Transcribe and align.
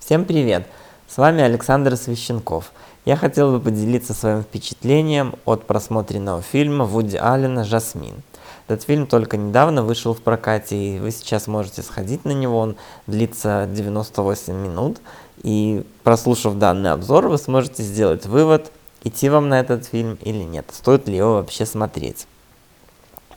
Всем 0.00 0.24
привет! 0.24 0.66
С 1.06 1.18
вами 1.18 1.42
Александр 1.42 1.94
Священков. 1.94 2.72
Я 3.04 3.16
хотел 3.16 3.52
бы 3.52 3.60
поделиться 3.60 4.14
своим 4.14 4.42
впечатлением 4.42 5.34
от 5.44 5.66
просмотренного 5.66 6.40
фильма 6.40 6.86
Вуди 6.86 7.16
Аллена 7.16 7.64
«Жасмин». 7.64 8.22
Этот 8.66 8.82
фильм 8.82 9.06
только 9.06 9.36
недавно 9.36 9.84
вышел 9.84 10.14
в 10.14 10.22
прокате, 10.22 10.76
и 10.76 10.98
вы 10.98 11.10
сейчас 11.10 11.46
можете 11.46 11.82
сходить 11.82 12.24
на 12.24 12.32
него. 12.32 12.58
Он 12.58 12.76
длится 13.06 13.68
98 13.70 14.54
минут. 14.54 15.00
И 15.42 15.84
прослушав 16.02 16.56
данный 16.56 16.92
обзор, 16.92 17.28
вы 17.28 17.36
сможете 17.36 17.82
сделать 17.82 18.24
вывод, 18.24 18.72
идти 19.04 19.28
вам 19.28 19.50
на 19.50 19.60
этот 19.60 19.84
фильм 19.84 20.18
или 20.22 20.42
нет, 20.42 20.64
стоит 20.72 21.08
ли 21.08 21.18
его 21.18 21.34
вообще 21.34 21.66
смотреть. 21.66 22.26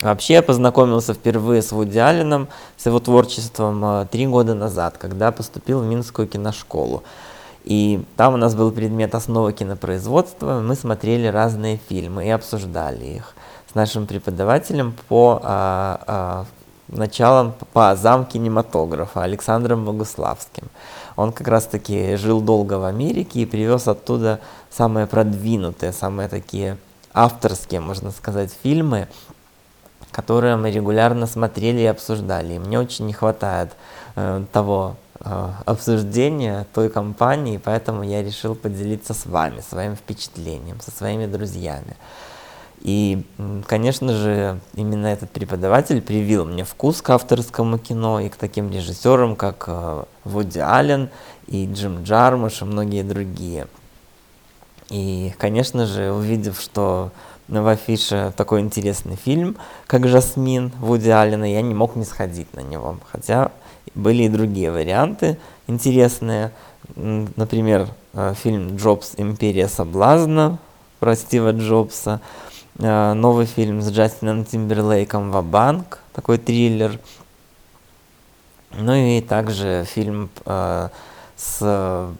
Вообще 0.03 0.33
я 0.33 0.43
познакомился 0.43 1.13
впервые 1.13 1.61
с 1.61 1.71
Вуди 1.71 1.97
Алленом, 1.97 2.49
с 2.75 2.85
его 2.85 2.99
творчеством 2.99 3.83
э, 3.85 4.05
три 4.11 4.27
года 4.27 4.53
назад, 4.53 4.97
когда 4.97 5.31
поступил 5.31 5.79
в 5.79 5.85
Минскую 5.85 6.27
киношколу. 6.27 7.03
И 7.63 8.03
там 8.17 8.33
у 8.33 8.37
нас 8.37 8.53
был 8.53 8.73
предмет 8.73 9.15
основы 9.15 9.53
кинопроизводства, 9.53 10.59
мы 10.59 10.75
смотрели 10.75 11.27
разные 11.27 11.79
фильмы 11.87 12.25
и 12.25 12.29
обсуждали 12.29 13.05
их 13.05 13.33
с 13.71 13.75
нашим 13.75 14.05
преподавателем 14.05 14.93
по 15.07 15.39
а, 15.41 16.01
а, 16.05 16.45
началам, 16.89 17.53
по 17.71 17.91
азам 17.91 18.25
кинематографа 18.25 19.23
Александром 19.23 19.85
Богуславским. 19.85 20.67
Он 21.15 21.31
как 21.31 21.47
раз 21.47 21.65
таки 21.65 22.17
жил 22.17 22.41
долго 22.41 22.73
в 22.73 22.83
Америке 22.83 23.39
и 23.39 23.45
привез 23.45 23.87
оттуда 23.87 24.41
самые 24.69 25.07
продвинутые, 25.07 25.93
самые 25.93 26.27
такие 26.27 26.77
авторские, 27.13 27.79
можно 27.79 28.11
сказать, 28.11 28.51
фильмы, 28.63 29.07
которые 30.13 30.55
мы 30.55 30.71
регулярно 30.71 31.27
смотрели 31.27 31.81
и 31.81 31.85
обсуждали. 31.85 32.53
И 32.53 32.59
мне 32.59 32.79
очень 32.79 33.07
не 33.07 33.13
хватает 33.13 33.71
э, 34.15 34.45
того 34.53 34.95
э, 35.19 35.49
обсуждения 35.65 36.65
той 36.73 36.89
компании, 36.89 37.59
поэтому 37.61 38.03
я 38.03 38.23
решил 38.23 38.55
поделиться 38.55 39.13
с 39.13 39.25
вами 39.25 39.61
своим 39.61 39.95
впечатлением, 39.95 40.79
со 40.79 40.91
своими 40.91 41.25
друзьями. 41.25 41.95
И, 42.81 43.25
конечно 43.65 44.13
же, 44.13 44.59
именно 44.75 45.07
этот 45.07 45.31
преподаватель 45.31 46.01
привил 46.01 46.45
мне 46.45 46.65
вкус 46.65 47.01
к 47.01 47.09
авторскому 47.09 47.77
кино 47.77 48.19
и 48.19 48.29
к 48.29 48.35
таким 48.35 48.69
режиссерам, 48.71 49.35
как 49.35 49.65
э, 49.67 50.03
Вуди 50.25 50.59
Аллен 50.59 51.09
и 51.47 51.65
Джим 51.65 52.03
Джармуш 52.03 52.61
и 52.61 52.65
многие 52.65 53.03
другие. 53.03 53.67
И, 54.89 55.33
конечно 55.39 55.87
же, 55.87 56.11
увидев, 56.11 56.59
что 56.61 57.11
в 57.47 57.67
афише 57.67 58.33
такой 58.37 58.61
интересный 58.61 59.15
фильм, 59.15 59.57
как 59.87 60.07
«Жасмин» 60.07 60.71
Вуди 60.79 61.09
Аллена, 61.09 61.45
я 61.45 61.61
не 61.61 61.73
мог 61.73 61.95
не 61.95 62.05
сходить 62.05 62.53
на 62.53 62.61
него. 62.61 62.97
Хотя 63.11 63.51
были 63.95 64.23
и 64.23 64.29
другие 64.29 64.71
варианты 64.71 65.37
интересные. 65.67 66.51
Например, 66.95 67.89
э, 68.13 68.33
фильм 68.35 68.77
«Джобс. 68.77 69.13
Империя 69.17 69.67
соблазна» 69.67 70.57
про 70.99 71.15
Стива 71.15 71.51
Джобса. 71.51 72.21
Э, 72.79 73.13
новый 73.13 73.45
фильм 73.45 73.81
с 73.81 73.91
Джастином 73.91 74.45
Тимберлейком 74.45 75.31
«Ва-банк», 75.31 75.99
такой 76.13 76.37
триллер. 76.37 76.99
Ну 78.71 78.93
и 78.93 79.21
также 79.21 79.85
фильм 79.87 80.29
э, 80.45 80.89
с 81.35 82.15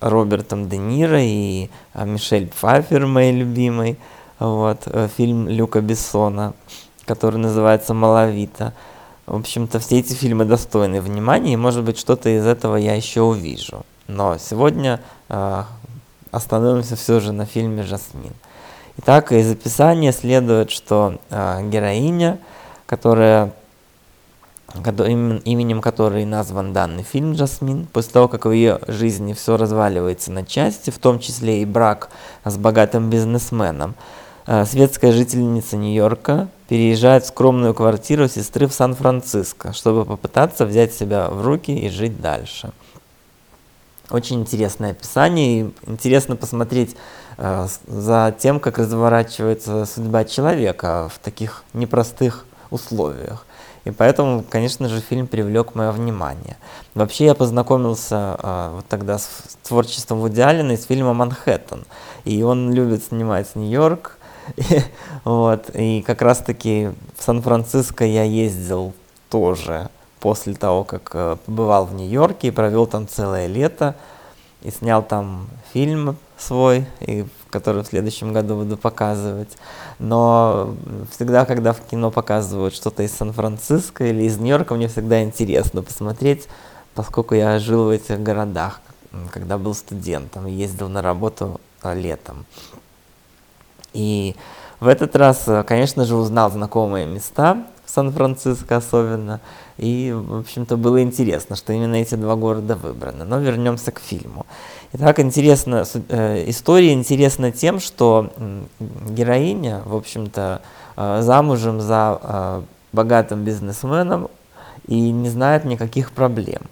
Робертом 0.00 0.68
Де 0.68 0.78
Ниро 0.78 1.20
и 1.20 1.68
Мишель 1.94 2.46
Пфайфер, 2.46 3.06
моей 3.06 3.32
любимой. 3.32 3.98
Вот, 4.40 4.84
э, 4.86 5.08
фильм 5.14 5.48
Люка 5.48 5.82
Бессона, 5.82 6.54
который 7.04 7.36
называется 7.36 7.92
«Малавита». 7.92 8.72
В 9.26 9.36
общем-то, 9.36 9.78
все 9.80 9.98
эти 9.98 10.14
фильмы 10.14 10.46
достойны 10.46 11.02
внимания, 11.02 11.52
и, 11.52 11.56
может 11.56 11.84
быть, 11.84 11.98
что-то 11.98 12.30
из 12.30 12.46
этого 12.46 12.76
я 12.76 12.94
еще 12.94 13.20
увижу. 13.20 13.84
Но 14.08 14.38
сегодня 14.38 15.00
э, 15.28 15.62
остановимся 16.30 16.96
все 16.96 17.20
же 17.20 17.32
на 17.32 17.44
фильме 17.44 17.82
«Жасмин». 17.82 18.32
Итак, 18.96 19.30
из 19.30 19.50
описания 19.50 20.10
следует, 20.10 20.70
что 20.70 21.18
э, 21.28 21.68
героиня, 21.68 22.38
которая 22.86 23.52
именем 24.74 25.80
которой 25.80 26.24
назван 26.24 26.72
данный 26.72 27.02
фильм 27.02 27.34
«Жасмин», 27.34 27.86
после 27.92 28.12
того, 28.12 28.28
как 28.28 28.46
в 28.46 28.52
ее 28.52 28.78
жизни 28.86 29.32
все 29.34 29.56
разваливается 29.56 30.32
на 30.32 30.46
части, 30.46 30.90
в 30.90 30.98
том 30.98 31.18
числе 31.18 31.60
и 31.60 31.64
брак 31.64 32.08
с 32.44 32.56
богатым 32.56 33.10
бизнесменом, 33.10 33.94
светская 34.46 35.12
жительница 35.12 35.76
Нью-Йорка 35.76 36.48
переезжает 36.68 37.24
в 37.24 37.28
скромную 37.28 37.74
квартиру 37.74 38.28
сестры 38.28 38.66
в 38.66 38.72
Сан-Франциско, 38.72 39.72
чтобы 39.72 40.04
попытаться 40.04 40.66
взять 40.66 40.94
себя 40.94 41.28
в 41.28 41.44
руки 41.44 41.76
и 41.76 41.88
жить 41.88 42.20
дальше. 42.20 42.72
Очень 44.10 44.40
интересное 44.40 44.90
описание, 44.90 45.60
и 45.60 45.74
интересно 45.86 46.34
посмотреть 46.34 46.96
э, 47.38 47.68
за 47.86 48.34
тем, 48.38 48.58
как 48.58 48.78
разворачивается 48.78 49.86
судьба 49.86 50.24
человека 50.24 51.08
в 51.14 51.18
таких 51.20 51.62
непростых 51.74 52.44
условиях. 52.70 53.46
И 53.84 53.92
поэтому, 53.92 54.44
конечно 54.48 54.88
же, 54.88 55.00
фильм 55.00 55.26
привлек 55.26 55.74
мое 55.74 55.92
внимание. 55.92 56.56
Вообще 56.94 57.26
я 57.26 57.34
познакомился 57.34 58.36
э, 58.42 58.70
вот 58.74 58.86
тогда 58.88 59.18
с, 59.18 59.22
с 59.22 59.68
творчеством 59.68 60.18
Вуди 60.18 60.40
Аллена 60.40 60.72
из 60.72 60.84
фильма 60.84 61.14
«Манхэттен». 61.14 61.84
И 62.24 62.42
он 62.42 62.72
любит 62.72 63.04
снимать 63.04 63.54
Нью-Йорк, 63.54 64.18
вот, 65.24 65.70
и 65.74 66.02
как 66.02 66.22
раз-таки 66.22 66.90
в 67.16 67.22
Сан-Франциско 67.22 68.04
я 68.04 68.24
ездил 68.24 68.92
тоже 69.28 69.88
после 70.20 70.54
того, 70.54 70.84
как 70.84 71.10
э, 71.14 71.36
побывал 71.46 71.86
в 71.86 71.94
Нью-Йорке 71.94 72.48
и 72.48 72.50
провел 72.50 72.86
там 72.86 73.08
целое 73.08 73.46
лето, 73.46 73.96
и 74.62 74.70
снял 74.70 75.02
там 75.02 75.48
фильм 75.72 76.16
свой, 76.36 76.86
и, 77.00 77.24
который 77.48 77.82
в 77.82 77.86
следующем 77.86 78.32
году 78.32 78.56
буду 78.56 78.76
показывать. 78.76 79.56
Но 79.98 80.74
всегда, 81.10 81.46
когда 81.46 81.72
в 81.72 81.80
кино 81.80 82.10
показывают 82.10 82.74
что-то 82.74 83.02
из 83.02 83.12
Сан-Франциско 83.12 84.04
или 84.04 84.24
из 84.24 84.38
Нью-Йорка, 84.38 84.74
мне 84.74 84.88
всегда 84.88 85.22
интересно 85.22 85.82
посмотреть, 85.82 86.48
поскольку 86.94 87.34
я 87.34 87.58
жил 87.58 87.86
в 87.86 87.90
этих 87.90 88.22
городах, 88.22 88.80
когда 89.30 89.58
был 89.58 89.74
студентом, 89.74 90.46
ездил 90.46 90.88
на 90.88 91.02
работу 91.02 91.60
летом. 91.82 92.44
И 93.92 94.36
в 94.80 94.88
этот 94.88 95.16
раз, 95.16 95.44
э, 95.46 95.62
конечно 95.62 96.04
же, 96.04 96.16
узнал 96.16 96.50
знакомые 96.50 97.06
места 97.06 97.64
Сан-Франциско 97.86 98.76
особенно. 98.76 99.40
И, 99.76 100.12
в 100.14 100.40
общем-то, 100.40 100.76
было 100.76 101.02
интересно, 101.02 101.56
что 101.56 101.72
именно 101.72 101.96
эти 101.96 102.14
два 102.14 102.36
города 102.36 102.76
выбраны. 102.76 103.24
Но 103.24 103.38
вернемся 103.38 103.90
к 103.92 103.98
фильму. 103.98 104.46
Итак, 104.92 105.20
интересно, 105.20 105.84
э, 106.08 106.44
история 106.48 106.92
интересна 106.92 107.52
тем, 107.52 107.80
что 107.80 108.30
героиня, 109.08 109.82
в 109.84 109.94
общем-то, 109.94 110.62
э, 110.96 111.22
замужем 111.22 111.80
за 111.80 112.18
э, 112.22 112.62
богатым 112.92 113.44
бизнесменом 113.44 114.28
и 114.86 115.10
не 115.10 115.28
знает 115.28 115.64
никаких 115.64 116.12
проблем. 116.12 116.62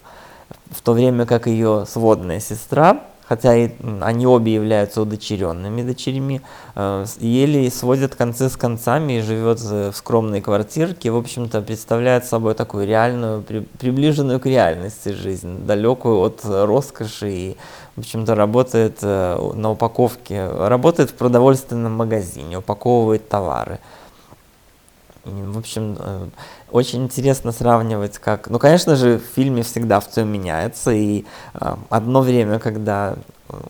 В 0.70 0.82
то 0.82 0.92
время 0.92 1.26
как 1.26 1.46
ее 1.46 1.86
сводная 1.88 2.40
сестра 2.40 3.00
хотя 3.28 3.54
и 3.54 3.70
они 4.00 4.26
обе 4.26 4.54
являются 4.54 5.02
удочеренными 5.02 5.82
дочерьми, 5.82 6.40
э, 6.74 7.04
еле 7.18 7.70
сводят 7.70 8.14
концы 8.14 8.48
с 8.48 8.56
концами 8.56 9.18
и 9.18 9.20
живет 9.20 9.60
в 9.60 9.92
скромной 9.92 10.40
квартирке, 10.40 11.10
в 11.10 11.16
общем-то 11.16 11.60
представляет 11.60 12.24
собой 12.24 12.54
такую 12.54 12.86
реальную, 12.86 13.42
при, 13.42 13.60
приближенную 13.60 14.40
к 14.40 14.46
реальности 14.46 15.10
жизнь, 15.10 15.66
далекую 15.66 16.20
от 16.20 16.40
роскоши 16.44 17.30
и, 17.30 17.56
в 17.96 18.00
общем-то, 18.00 18.34
работает 18.34 18.98
э, 19.02 19.52
на 19.54 19.70
упаковке, 19.72 20.48
работает 20.48 21.10
в 21.10 21.14
продовольственном 21.14 21.92
магазине, 21.92 22.58
упаковывает 22.58 23.28
товары. 23.28 23.78
В 25.24 25.58
общем, 25.58 25.96
э, 25.98 26.28
очень 26.70 27.04
интересно 27.04 27.52
сравнивать, 27.52 28.18
как... 28.18 28.48
Ну, 28.48 28.58
конечно 28.58 28.96
же, 28.96 29.18
в 29.18 29.34
фильме 29.34 29.62
всегда 29.62 30.00
все 30.00 30.24
меняется, 30.24 30.90
и 30.90 31.24
э, 31.54 31.76
одно 31.90 32.20
время, 32.20 32.58
когда 32.58 33.16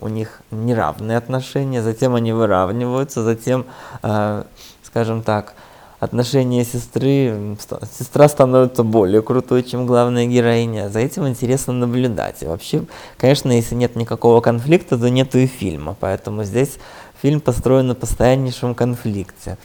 у 0.00 0.08
них 0.08 0.40
неравные 0.50 1.16
отношения, 1.16 1.82
затем 1.82 2.14
они 2.14 2.32
выравниваются, 2.32 3.22
затем, 3.22 3.66
э, 4.02 4.44
скажем 4.82 5.22
так, 5.22 5.54
отношения 6.00 6.64
сестры, 6.64 7.56
сестра 7.98 8.28
становится 8.28 8.82
более 8.84 9.22
крутой, 9.22 9.62
чем 9.62 9.86
главная 9.86 10.26
героиня. 10.26 10.88
За 10.88 11.00
этим 11.00 11.26
интересно 11.26 11.72
наблюдать. 11.72 12.42
И 12.42 12.46
вообще, 12.46 12.84
конечно, 13.16 13.50
если 13.50 13.74
нет 13.74 13.96
никакого 13.96 14.40
конфликта, 14.40 14.96
то 14.96 15.10
нет 15.10 15.34
и 15.34 15.46
фильма. 15.46 15.96
Поэтому 15.98 16.44
здесь 16.44 16.78
фильм 17.20 17.40
построен 17.40 17.88
на 17.88 17.94
постояннейшем 17.94 18.74
конфликте. 18.74 19.58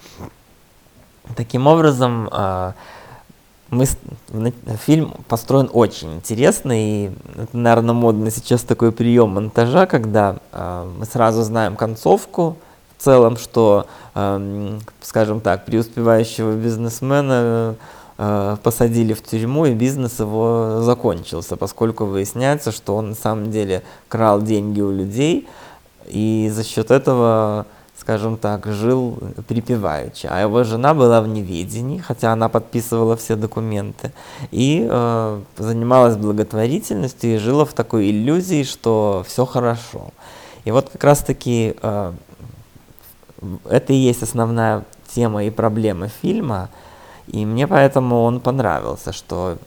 Таким 1.36 1.68
образом, 1.68 2.28
а, 2.32 2.74
мы, 3.74 4.54
фильм 4.78 5.14
построен 5.28 5.70
очень 5.72 6.14
интересно, 6.16 6.74
и 6.74 7.12
это, 7.36 7.58
наверное, 7.58 7.94
модно 7.94 8.32
сейчас 8.32 8.62
такой 8.62 8.92
прием 8.92 9.30
монтажа, 9.30 9.86
когда 9.86 10.38
э, 10.52 10.92
мы 10.98 11.06
сразу 11.06 11.44
знаем 11.44 11.76
концовку, 11.76 12.58
в 12.98 13.04
целом, 13.04 13.38
что, 13.38 13.88
э, 14.16 14.80
скажем 15.02 15.42
так, 15.42 15.66
преуспевающего 15.66 16.54
бизнесмена 16.54 17.76
э, 18.18 18.58
посадили 18.64 19.14
в 19.14 19.24
тюрьму, 19.24 19.66
и 19.66 19.74
бизнес 19.74 20.20
его 20.20 20.82
закончился, 20.82 21.58
поскольку 21.58 22.06
выясняется, 22.06 22.72
что 22.72 22.96
он 22.96 23.10
на 23.10 23.16
самом 23.16 23.52
деле 23.52 23.84
крал 24.08 24.42
деньги 24.42 24.82
у 24.82 24.92
людей, 24.92 25.48
и 26.06 26.50
за 26.54 26.64
счет 26.64 26.92
этого 26.92 27.66
скажем 28.04 28.36
так, 28.38 28.66
жил 28.66 29.18
припеваючи. 29.48 30.28
А 30.30 30.42
его 30.42 30.64
жена 30.66 30.94
была 30.94 31.22
в 31.22 31.28
неведении, 31.28 32.00
хотя 32.00 32.34
она 32.34 32.50
подписывала 32.50 33.16
все 33.16 33.36
документы, 33.36 34.12
и 34.52 34.86
э, 34.90 35.42
занималась 35.58 36.18
благотворительностью 36.18 37.36
и 37.36 37.38
жила 37.38 37.64
в 37.64 37.74
такой 37.74 38.12
иллюзии, 38.12 38.64
что 38.64 39.24
все 39.26 39.46
хорошо. 39.46 40.12
И 40.66 40.72
вот 40.72 40.90
как 40.90 41.04
раз-таки 41.04 41.76
э, 41.82 42.14
это 43.70 43.94
и 43.94 43.96
есть 43.96 44.24
основная 44.24 44.84
тема 45.16 45.46
и 45.46 45.50
проблема 45.50 46.10
фильма, 46.10 46.70
и 47.28 47.46
мне 47.46 47.68
поэтому 47.68 48.24
он 48.24 48.42
понравился, 48.42 49.14
что 49.14 49.58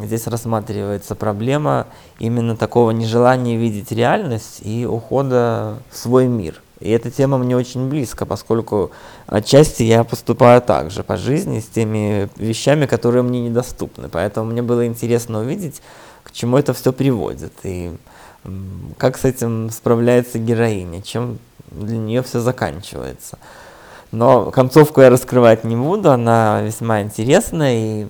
здесь 0.00 0.28
рассматривается 0.28 1.16
проблема 1.16 1.86
именно 2.20 2.56
такого 2.56 2.92
нежелания 2.92 3.56
видеть 3.56 3.90
реальность 3.90 4.60
и 4.62 4.86
ухода 4.86 5.78
в 5.90 5.96
свой 5.96 6.28
мир– 6.28 6.61
и 6.82 6.90
эта 6.90 7.10
тема 7.10 7.38
мне 7.38 7.56
очень 7.56 7.88
близка, 7.88 8.26
поскольку 8.26 8.90
отчасти 9.26 9.82
я 9.82 10.04
поступаю 10.04 10.60
так 10.60 10.90
же 10.90 11.02
по 11.02 11.16
жизни 11.16 11.60
с 11.60 11.66
теми 11.66 12.28
вещами, 12.36 12.86
которые 12.86 13.22
мне 13.22 13.40
недоступны. 13.40 14.08
Поэтому 14.08 14.50
мне 14.50 14.62
было 14.62 14.86
интересно 14.86 15.40
увидеть, 15.40 15.80
к 16.22 16.32
чему 16.32 16.58
это 16.58 16.72
все 16.74 16.92
приводит 16.92 17.52
и 17.62 17.92
как 18.98 19.18
с 19.18 19.24
этим 19.24 19.70
справляется 19.70 20.38
героиня, 20.38 21.00
чем 21.00 21.38
для 21.70 21.96
нее 21.96 22.22
все 22.22 22.40
заканчивается. 22.40 23.38
Но 24.10 24.50
концовку 24.50 25.00
я 25.00 25.10
раскрывать 25.10 25.64
не 25.64 25.76
буду, 25.76 26.10
она 26.10 26.60
весьма 26.62 27.02
интересная 27.02 27.74
и 27.74 28.06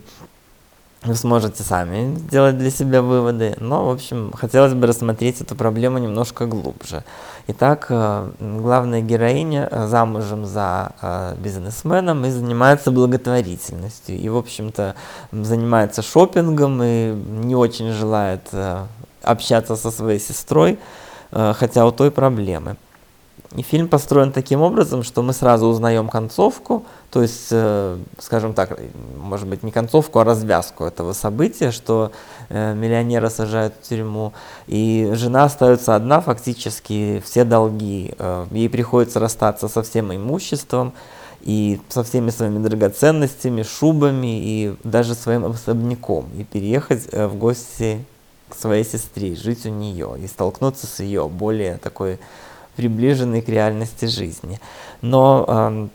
вы 1.05 1.17
сможете 1.17 1.65
сами 1.65 2.17
делать 2.31 2.59
для 2.59 2.71
себя 2.71 3.03
выводы, 3.03 3.57
но, 3.59 3.89
в 3.89 3.91
общем, 3.91 4.33
хотелось 4.33 4.73
бы 4.75 4.87
рассмотреть 4.87 5.41
эту 5.41 5.57
проблему 5.57 5.99
немножко 5.99 6.47
глубже. 6.47 7.03
Итак, 7.49 7.87
э, 7.89 8.31
главная 8.39 9.01
героиня 9.01 9.69
э, 9.69 9.89
замужем 9.89 10.47
за 10.47 10.93
э, 11.03 11.35
бизнесменом 11.39 12.25
и 12.25 12.31
занимается 12.31 12.93
благотворительностью. 12.93 14.17
И, 14.17 14.29
в 14.29 14.37
общем-то, 14.37 14.95
занимается 15.33 16.03
шопингом 16.03 16.81
и 16.85 17.13
не 17.13 17.57
очень 17.57 17.91
желает 17.93 18.49
общаться 19.23 19.77
со 19.77 19.91
своей 19.91 20.21
сестрой, 20.21 20.79
хотя 21.31 21.87
у 21.87 21.93
той 21.93 22.11
проблемы. 22.11 22.77
И 23.57 23.63
фильм 23.63 23.89
построен 23.89 24.33
таким 24.33 24.63
образом, 24.63 25.03
что 25.03 25.23
мы 25.23 25.33
сразу 25.33 25.67
узнаем 25.67 26.09
концовку, 26.09 26.85
то 27.13 27.21
есть, 27.21 27.49
э, 27.51 27.99
скажем 28.19 28.55
так, 28.55 28.79
может 29.19 29.47
быть, 29.47 29.63
не 29.63 29.71
концовку, 29.71 30.19
а 30.19 30.25
развязку 30.25 30.85
этого 30.85 31.13
события, 31.13 31.71
что 31.71 32.11
э, 32.49 32.73
миллионера 32.75 33.29
сажают 33.29 33.75
в 33.75 33.87
тюрьму, 33.87 34.33
и 34.67 35.11
жена 35.13 35.45
остается 35.45 35.95
одна, 35.95 36.23
фактически 36.23 37.23
все 37.23 37.45
долги, 37.45 38.15
э, 38.19 38.47
ей 38.51 38.71
приходится 38.71 39.21
расстаться 39.21 39.69
со 39.69 39.83
всем 39.83 40.15
имуществом, 40.15 40.95
и 41.43 41.81
со 41.89 42.03
всеми 42.03 42.31
своими 42.31 42.59
драгоценностями, 42.67 43.63
шубами 43.63 44.41
и 44.41 44.77
даже 44.83 45.15
своим 45.15 45.45
особняком, 45.45 46.31
и 46.39 46.45
переехать 46.45 47.13
в 47.13 47.35
гости 47.35 48.03
к 48.49 48.55
своей 48.55 48.85
сестре, 48.85 49.35
жить 49.35 49.67
у 49.67 49.71
нее, 49.71 50.15
и 50.19 50.27
столкнуться 50.29 50.87
с 50.87 51.01
ее 51.01 51.29
более 51.29 51.79
такой 51.79 52.21
приближенный 52.77 53.43
к 53.43 53.49
реальности 53.49 54.07
жизни. 54.07 54.61
Но 55.01 55.91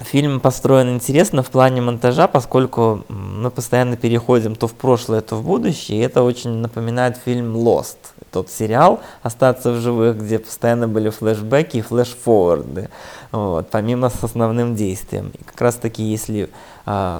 фильм 0.00 0.40
построен 0.40 0.94
интересно 0.94 1.42
в 1.42 1.50
плане 1.50 1.80
монтажа, 1.80 2.26
поскольку 2.26 3.04
мы 3.08 3.50
постоянно 3.50 3.96
переходим 3.96 4.54
то 4.54 4.68
в 4.68 4.74
прошлое, 4.74 5.20
то 5.20 5.36
в 5.36 5.44
будущее, 5.44 5.98
и 5.98 6.02
это 6.02 6.22
очень 6.22 6.50
напоминает 6.50 7.16
фильм 7.16 7.56
Lost, 7.56 7.96
тот 8.30 8.50
сериал 8.50 9.00
«Остаться 9.22 9.72
в 9.72 9.80
живых», 9.80 10.18
где 10.18 10.38
постоянно 10.38 10.88
были 10.88 11.08
флешбеки 11.08 11.78
и 11.78 11.80
флешфорварды, 11.80 12.90
вот, 13.32 13.70
помимо 13.70 14.10
с 14.10 14.22
основным 14.22 14.74
действием. 14.74 15.32
И 15.38 15.42
как 15.44 15.60
раз 15.60 15.76
таки, 15.76 16.02
если 16.02 16.50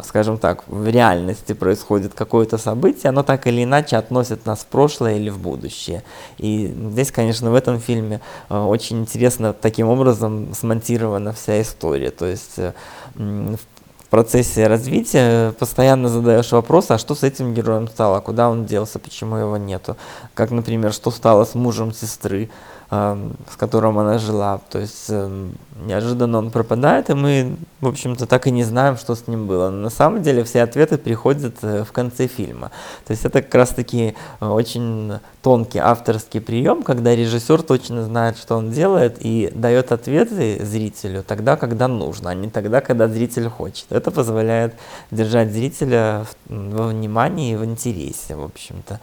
скажем 0.04 0.38
так, 0.38 0.62
в 0.68 0.86
реальности 0.86 1.52
происходит 1.52 2.14
какое-то 2.14 2.56
событие, 2.56 3.08
оно 3.08 3.24
так 3.24 3.48
или 3.48 3.64
иначе 3.64 3.96
относит 3.96 4.46
нас 4.46 4.60
в 4.60 4.66
прошлое 4.66 5.16
или 5.16 5.28
в 5.28 5.38
будущее. 5.38 6.04
И 6.38 6.72
здесь, 6.90 7.10
конечно, 7.10 7.50
в 7.50 7.54
этом 7.54 7.80
фильме 7.80 8.20
а, 8.48 8.66
очень 8.66 9.00
интересно 9.00 9.52
таким 9.52 9.88
образом 9.88 10.54
смонтирована 10.54 11.32
вся 11.32 11.60
история. 11.60 12.10
То 12.10 12.26
есть 12.26 12.58
э, 12.58 12.74
в 13.16 14.08
процессе 14.08 14.68
развития 14.68 15.50
постоянно 15.58 16.08
задаешь 16.08 16.52
вопрос, 16.52 16.92
а 16.92 16.98
что 16.98 17.16
с 17.16 17.24
этим 17.24 17.52
героем 17.52 17.88
стало, 17.88 18.20
куда 18.20 18.48
он 18.48 18.66
делся, 18.66 19.00
почему 19.00 19.34
его 19.34 19.56
нету. 19.56 19.96
Как, 20.34 20.52
например, 20.52 20.92
что 20.92 21.10
стало 21.10 21.44
с 21.44 21.56
мужем 21.56 21.92
сестры, 21.92 22.50
с 22.88 23.56
которым 23.56 23.98
она 23.98 24.18
жила. 24.18 24.60
То 24.70 24.78
есть 24.78 25.06
эм, 25.08 25.54
неожиданно 25.84 26.38
он 26.38 26.50
пропадает, 26.50 27.10
и 27.10 27.14
мы, 27.14 27.56
в 27.80 27.88
общем-то, 27.88 28.26
так 28.26 28.46
и 28.46 28.50
не 28.50 28.64
знаем, 28.64 28.96
что 28.96 29.14
с 29.14 29.26
ним 29.26 29.46
было. 29.46 29.70
Но 29.70 29.82
на 29.82 29.90
самом 29.90 30.22
деле 30.22 30.44
все 30.44 30.62
ответы 30.62 30.96
приходят 30.96 31.56
э, 31.62 31.84
в 31.84 31.92
конце 31.92 32.28
фильма. 32.28 32.70
То 33.04 33.12
есть 33.12 33.24
это 33.24 33.42
как 33.42 33.54
раз-таки 33.54 34.14
э, 34.40 34.46
очень 34.46 35.14
тонкий 35.42 35.78
авторский 35.78 36.40
прием, 36.40 36.82
когда 36.82 37.14
режиссер 37.14 37.62
точно 37.62 38.04
знает, 38.04 38.38
что 38.38 38.56
он 38.56 38.70
делает, 38.70 39.16
и 39.20 39.50
дает 39.54 39.92
ответы 39.92 40.64
зрителю 40.64 41.22
тогда, 41.22 41.56
когда 41.56 41.88
нужно, 41.88 42.30
а 42.30 42.34
не 42.34 42.50
тогда, 42.50 42.80
когда 42.80 43.08
зритель 43.08 43.48
хочет. 43.48 43.86
Это 43.90 44.10
позволяет 44.10 44.74
держать 45.10 45.52
зрителя 45.52 46.26
во 46.48 46.88
внимании 46.88 47.52
и 47.52 47.56
в 47.56 47.64
интересе, 47.64 48.36
в 48.36 48.44
общем-то. 48.44 49.00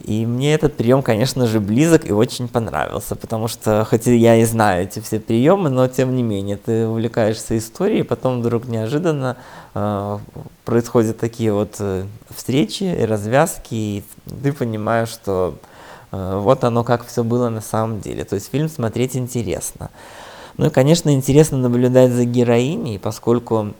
И 0.00 0.26
мне 0.26 0.54
этот 0.54 0.76
прием, 0.76 1.02
конечно 1.02 1.46
же, 1.46 1.60
близок 1.60 2.06
и 2.06 2.12
очень 2.12 2.48
понравился, 2.48 3.13
потому 3.16 3.48
что, 3.48 3.84
хотя 3.84 4.12
я 4.12 4.36
и 4.36 4.44
знаю 4.44 4.84
эти 4.84 5.00
все 5.00 5.20
приемы, 5.20 5.70
но 5.70 5.88
тем 5.88 6.14
не 6.14 6.22
менее, 6.22 6.56
ты 6.56 6.86
увлекаешься 6.86 7.56
историей, 7.58 8.02
потом 8.02 8.40
вдруг 8.40 8.66
неожиданно 8.66 9.36
э, 9.74 10.18
происходят 10.64 11.18
такие 11.18 11.52
вот 11.52 11.76
э, 11.78 12.04
встречи 12.34 12.84
и 12.84 13.04
развязки, 13.04 13.74
и 13.74 14.04
ты 14.42 14.52
понимаешь, 14.52 15.08
что 15.08 15.56
э, 16.12 16.38
вот 16.38 16.64
оно 16.64 16.84
как 16.84 17.06
все 17.06 17.24
было 17.24 17.48
на 17.48 17.60
самом 17.60 18.00
деле. 18.00 18.24
То 18.24 18.34
есть 18.34 18.50
фильм 18.50 18.68
смотреть 18.68 19.16
интересно. 19.16 19.90
Ну 20.56 20.66
и, 20.66 20.70
конечно, 20.70 21.12
интересно 21.12 21.58
наблюдать 21.58 22.12
за 22.12 22.24
героиней, 22.24 22.98
поскольку 22.98 23.74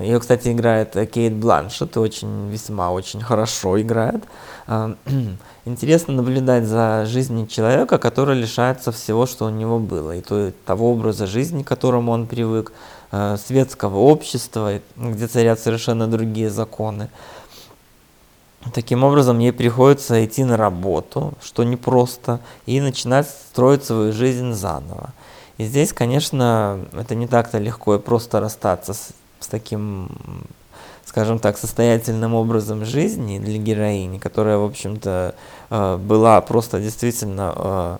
ее, 0.00 0.20
кстати, 0.20 0.52
играет 0.52 0.92
Кейт 1.10 1.32
Бланшет, 1.32 1.96
очень 1.96 2.50
весьма 2.50 2.90
очень 2.90 3.22
хорошо 3.22 3.80
играет. 3.80 4.22
Интересно 5.64 6.14
наблюдать 6.14 6.64
за 6.64 7.06
жизнью 7.06 7.46
человека, 7.46 7.98
который 7.98 8.36
лишается 8.36 8.90
всего, 8.90 9.26
что 9.26 9.46
у 9.46 9.50
него 9.50 9.78
было, 9.78 10.16
и 10.16 10.20
то, 10.20 10.52
того 10.66 10.90
образа 10.90 11.26
жизни, 11.26 11.62
к 11.62 11.68
которому 11.68 12.10
он 12.12 12.26
привык, 12.26 12.72
а, 13.12 13.36
светского 13.36 13.98
общества, 13.98 14.80
где 14.96 15.26
царят 15.28 15.60
совершенно 15.60 16.08
другие 16.08 16.50
законы. 16.50 17.08
Таким 18.74 19.04
образом, 19.04 19.38
ей 19.38 19.52
приходится 19.52 20.24
идти 20.24 20.44
на 20.44 20.56
работу, 20.56 21.34
что 21.42 21.62
непросто, 21.64 22.40
и 22.66 22.80
начинать 22.80 23.28
строить 23.28 23.84
свою 23.84 24.12
жизнь 24.12 24.52
заново. 24.52 25.12
И 25.58 25.64
здесь, 25.64 25.92
конечно, 25.92 26.80
это 26.92 27.14
не 27.14 27.26
так-то 27.26 27.58
легко 27.58 27.96
и 27.96 27.98
просто 27.98 28.40
расстаться 28.40 28.94
с 28.94 29.10
с 29.42 29.48
таким, 29.48 30.08
скажем 31.04 31.38
так, 31.38 31.58
состоятельным 31.58 32.34
образом 32.34 32.84
жизни 32.84 33.38
для 33.38 33.58
героини, 33.58 34.18
которая, 34.18 34.58
в 34.58 34.64
общем-то, 34.64 35.34
э, 35.70 35.96
была 35.96 36.40
просто 36.40 36.80
действительно, 36.80 37.52
э, 37.56 37.96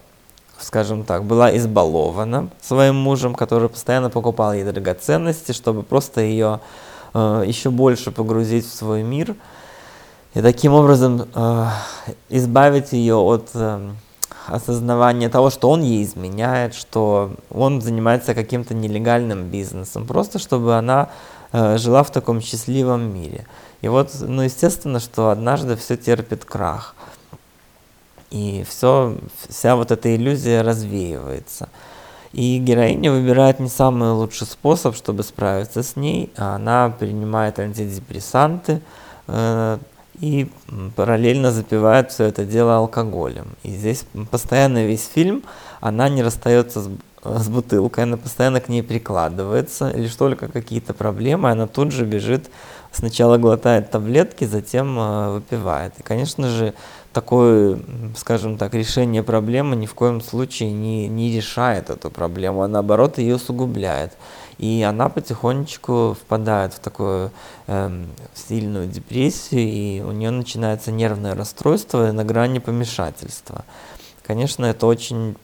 скажем 0.60 1.04
так, 1.04 1.24
была 1.24 1.54
избалована 1.56 2.48
своим 2.60 2.96
мужем, 2.96 3.34
который 3.34 3.68
постоянно 3.68 4.10
покупал 4.10 4.54
ей 4.54 4.64
драгоценности, 4.64 5.52
чтобы 5.52 5.82
просто 5.82 6.20
ее 6.20 6.60
э, 7.14 7.44
еще 7.46 7.70
больше 7.70 8.12
погрузить 8.12 8.66
в 8.66 8.74
свой 8.74 9.02
мир. 9.02 9.34
И 10.34 10.40
таким 10.40 10.72
образом 10.72 11.26
избавить 12.30 12.92
ее 12.92 13.16
от 13.16 13.50
осознавание 14.46 15.28
того, 15.28 15.50
что 15.50 15.70
он 15.70 15.82
ей 15.82 16.02
изменяет, 16.04 16.74
что 16.74 17.32
он 17.50 17.80
занимается 17.80 18.34
каким-то 18.34 18.72
нелегальным 18.74 19.48
бизнесом, 19.48 20.06
просто 20.06 20.38
чтобы 20.38 20.76
она 20.76 21.10
э, 21.52 21.78
жила 21.78 22.02
в 22.02 22.10
таком 22.10 22.40
счастливом 22.40 23.14
мире. 23.14 23.46
И 23.80 23.88
вот, 23.88 24.10
ну, 24.20 24.42
естественно, 24.42 25.00
что 25.00 25.30
однажды 25.30 25.76
все 25.76 25.96
терпит 25.96 26.44
крах. 26.44 26.94
И 28.30 28.64
все, 28.68 29.16
вся 29.48 29.76
вот 29.76 29.90
эта 29.90 30.14
иллюзия 30.16 30.62
развеивается. 30.62 31.68
И 32.32 32.58
героиня 32.58 33.12
выбирает 33.12 33.60
не 33.60 33.68
самый 33.68 34.12
лучший 34.12 34.46
способ, 34.46 34.96
чтобы 34.96 35.22
справиться 35.22 35.82
с 35.82 35.96
ней. 35.96 36.32
Она 36.36 36.88
принимает 36.90 37.58
антидепрессанты, 37.58 38.80
э, 39.26 39.78
и 40.20 40.48
параллельно 40.94 41.50
запивает 41.50 42.12
все 42.12 42.24
это 42.24 42.44
дело 42.44 42.76
алкоголем. 42.76 43.56
И 43.64 43.70
здесь 43.70 44.04
постоянно 44.30 44.86
весь 44.86 45.06
фильм, 45.06 45.42
она 45.80 46.08
не 46.08 46.22
расстается 46.22 46.80
с, 46.80 46.90
с 47.24 47.48
бутылкой, 47.48 48.04
она 48.04 48.16
постоянно 48.16 48.60
к 48.60 48.68
ней 48.68 48.82
прикладывается, 48.82 49.90
лишь 49.90 50.14
только 50.14 50.48
какие-то 50.48 50.94
проблемы, 50.94 51.50
она 51.50 51.66
тут 51.66 51.92
же 51.92 52.04
бежит 52.04 52.50
сначала 52.92 53.38
глотает 53.38 53.90
таблетки, 53.90 54.44
затем 54.44 54.98
э, 54.98 55.30
выпивает. 55.32 55.98
И, 55.98 56.02
конечно 56.02 56.48
же, 56.48 56.74
такое, 57.12 57.80
скажем 58.16 58.58
так, 58.58 58.74
решение 58.74 59.22
проблемы 59.22 59.74
ни 59.76 59.86
в 59.86 59.94
коем 59.94 60.20
случае 60.20 60.72
не, 60.72 61.08
не 61.08 61.34
решает 61.34 61.90
эту 61.90 62.10
проблему, 62.10 62.62
а 62.62 62.68
наоборот 62.68 63.18
ее 63.18 63.36
усугубляет. 63.36 64.12
И 64.58 64.82
она 64.82 65.08
потихонечку 65.08 66.16
впадает 66.20 66.74
в 66.74 66.78
такую 66.78 67.32
э, 67.66 68.04
сильную 68.34 68.86
депрессию, 68.86 69.60
и 69.60 70.00
у 70.02 70.12
нее 70.12 70.30
начинается 70.30 70.92
нервное 70.92 71.34
расстройство 71.34 72.12
на 72.12 72.24
грани 72.24 72.58
помешательства. 72.58 73.64
Конечно, 74.22 74.66
это 74.66 74.86
очень 74.86 75.36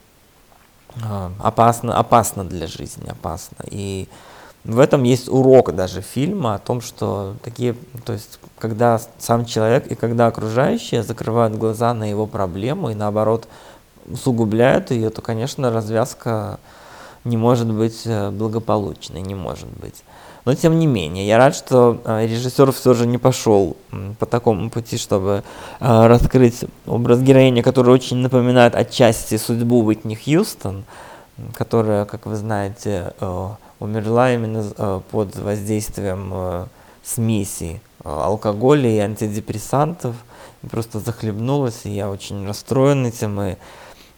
опасно, 1.39 1.97
опасно 1.97 2.43
для 2.43 2.67
жизни, 2.67 3.09
опасно. 3.09 3.57
И 3.69 4.07
в 4.63 4.79
этом 4.79 5.03
есть 5.03 5.29
урок 5.29 5.73
даже 5.73 6.01
фильма 6.01 6.55
о 6.55 6.59
том, 6.59 6.81
что 6.81 7.35
такие, 7.43 7.75
то 8.05 8.13
есть, 8.13 8.39
когда 8.57 8.99
сам 9.17 9.45
человек 9.45 9.87
и 9.87 9.95
когда 9.95 10.27
окружающие 10.27 11.03
закрывают 11.03 11.55
глаза 11.55 11.93
на 11.93 12.09
его 12.09 12.27
проблему 12.27 12.89
и 12.89 12.95
наоборот 12.95 13.47
усугубляют 14.07 14.91
ее, 14.91 15.09
то, 15.09 15.21
конечно, 15.21 15.71
развязка 15.71 16.59
не 17.23 17.37
может 17.37 17.71
быть 17.71 18.01
э, 18.05 18.31
благополучной, 18.31 19.21
не 19.21 19.35
может 19.35 19.69
быть. 19.69 20.03
Но 20.45 20.55
тем 20.55 20.79
не 20.79 20.87
менее, 20.87 21.27
я 21.27 21.37
рад, 21.37 21.55
что 21.55 22.01
э, 22.05 22.25
режиссер 22.27 22.71
все 22.71 22.93
же 22.93 23.05
не 23.05 23.17
пошел 23.17 23.75
по 24.19 24.25
такому 24.25 24.69
пути, 24.69 24.97
чтобы 24.97 25.43
э, 25.79 26.07
раскрыть 26.07 26.65
образ 26.87 27.19
героини, 27.19 27.61
который 27.61 27.93
очень 27.93 28.17
напоминает 28.17 28.75
отчасти 28.75 29.37
судьбу 29.37 29.83
Уитни 29.83 30.15
Хьюстон, 30.15 30.85
которая, 31.53 32.05
как 32.05 32.25
вы 32.25 32.35
знаете, 32.35 33.13
умерла 33.79 34.33
именно 34.33 35.01
под 35.11 35.35
воздействием 35.37 36.67
смеси 37.03 37.81
алкоголя 38.03 38.89
и 38.89 38.97
антидепрессантов, 38.97 40.15
просто 40.69 40.99
захлебнулась, 40.99 41.81
и 41.85 41.91
я 41.91 42.09
очень 42.09 42.45
расстроен 42.47 43.05
этим, 43.05 43.39
и 43.41 43.55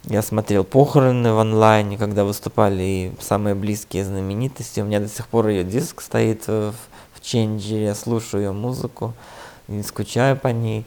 я 0.05 0.22
смотрел 0.22 0.63
похороны 0.63 1.34
в 1.34 1.39
онлайне, 1.39 1.98
когда 1.98 2.24
выступали 2.24 2.84
и 2.84 3.12
самые 3.20 3.55
близкие 3.55 4.03
знаменитости. 4.03 4.79
У 4.79 4.86
меня 4.86 5.00
до 5.00 5.08
сих 5.08 5.27
пор 5.27 5.48
ее 5.48 5.63
диск 5.63 6.01
стоит 6.01 6.48
в, 6.48 6.74
в 7.13 7.22
ченджи, 7.22 7.75
я 7.75 7.96
слушаю 7.96 8.43
ее 8.43 8.51
музыку, 8.51 9.13
не 9.67 9.84
скучаю 9.84 10.38
по 10.38 10.48
ней. 10.48 10.86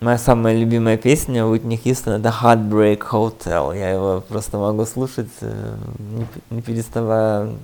Моя 0.00 0.18
самая 0.18 0.56
любимая 0.56 0.96
песня 0.96 1.46
Уитни 1.46 1.76
Хьюстона 1.76 2.16
«The 2.16 2.32
Heartbreak 2.42 2.98
Hotel». 3.10 3.78
Я 3.78 3.90
его 3.90 4.24
просто 4.28 4.58
могу 4.58 4.84
слушать, 4.86 5.30
э, 5.40 5.76
не, 5.98 6.26
не 6.50 6.62
переставая 6.62 7.54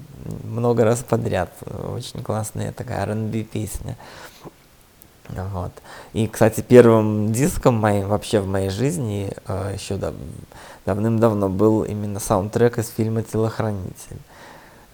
много 0.44 0.84
раз 0.84 1.00
подряд. 1.02 1.50
Очень 1.92 2.22
классная 2.22 2.72
такая 2.72 3.02
R&B 3.02 3.42
песня. 3.42 3.96
Вот. 5.52 5.72
И, 6.12 6.26
кстати, 6.26 6.60
первым 6.60 7.32
диском 7.32 7.75
моим 7.75 8.08
вообще 8.08 8.40
в 8.40 8.46
моей 8.46 8.70
жизни 8.70 9.32
э, 9.46 9.72
еще 9.75 9.96
дав 9.96 10.14
давным-давно 10.87 11.49
был 11.49 11.82
именно 11.82 12.18
саундтрек 12.20 12.78
из 12.78 12.88
фильма 12.88 13.22
«Телохранитель». 13.22 14.18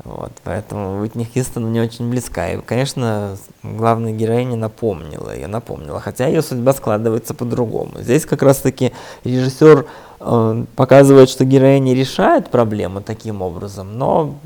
Вот, 0.05 0.31
поэтому 0.45 1.01
Уитни 1.01 1.25
Хьюстон 1.25 1.65
мне 1.67 1.83
очень 1.83 2.11
близка. 2.11 2.51
И, 2.51 2.61
конечно, 2.61 3.37
главная 3.63 4.13
героиня 4.13 4.57
напомнила 4.57 5.35
ее, 5.35 5.47
напомнила. 5.47 6.01
Хотя 6.01 6.27
ее 6.27 6.43
судьба 6.43 6.75
складывается 6.75 7.35
по-другому. 7.35 8.01
Здесь 8.01 8.27
как 8.27 8.43
раз-таки 8.43 8.93
режиссер 9.25 9.87
э, 10.21 10.65
показывает, 10.77 11.31
что 11.31 11.45
героиня 11.45 11.95
решает 11.95 12.51
проблему 12.51 13.01
таким 13.01 13.43
образом, 13.43 13.97
но 13.97 14.39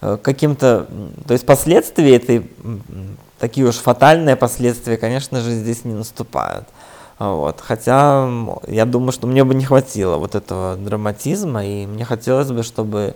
э, 0.00 0.16
каким-то... 0.22 0.86
То 1.26 1.32
есть 1.34 1.44
последствия 1.44 2.16
этой 2.16 2.50
такие 3.38 3.66
уж 3.66 3.76
фатальные 3.76 4.36
последствия, 4.36 4.96
конечно 4.96 5.40
же, 5.40 5.52
здесь 5.52 5.84
не 5.84 5.94
наступают. 5.94 6.66
Вот. 7.18 7.60
Хотя 7.60 8.28
я 8.68 8.84
думаю, 8.84 9.12
что 9.12 9.26
мне 9.26 9.44
бы 9.44 9.54
не 9.54 9.64
хватило 9.64 10.16
вот 10.16 10.34
этого 10.34 10.76
драматизма, 10.76 11.64
и 11.64 11.86
мне 11.86 12.04
хотелось 12.04 12.50
бы, 12.50 12.62
чтобы 12.62 13.14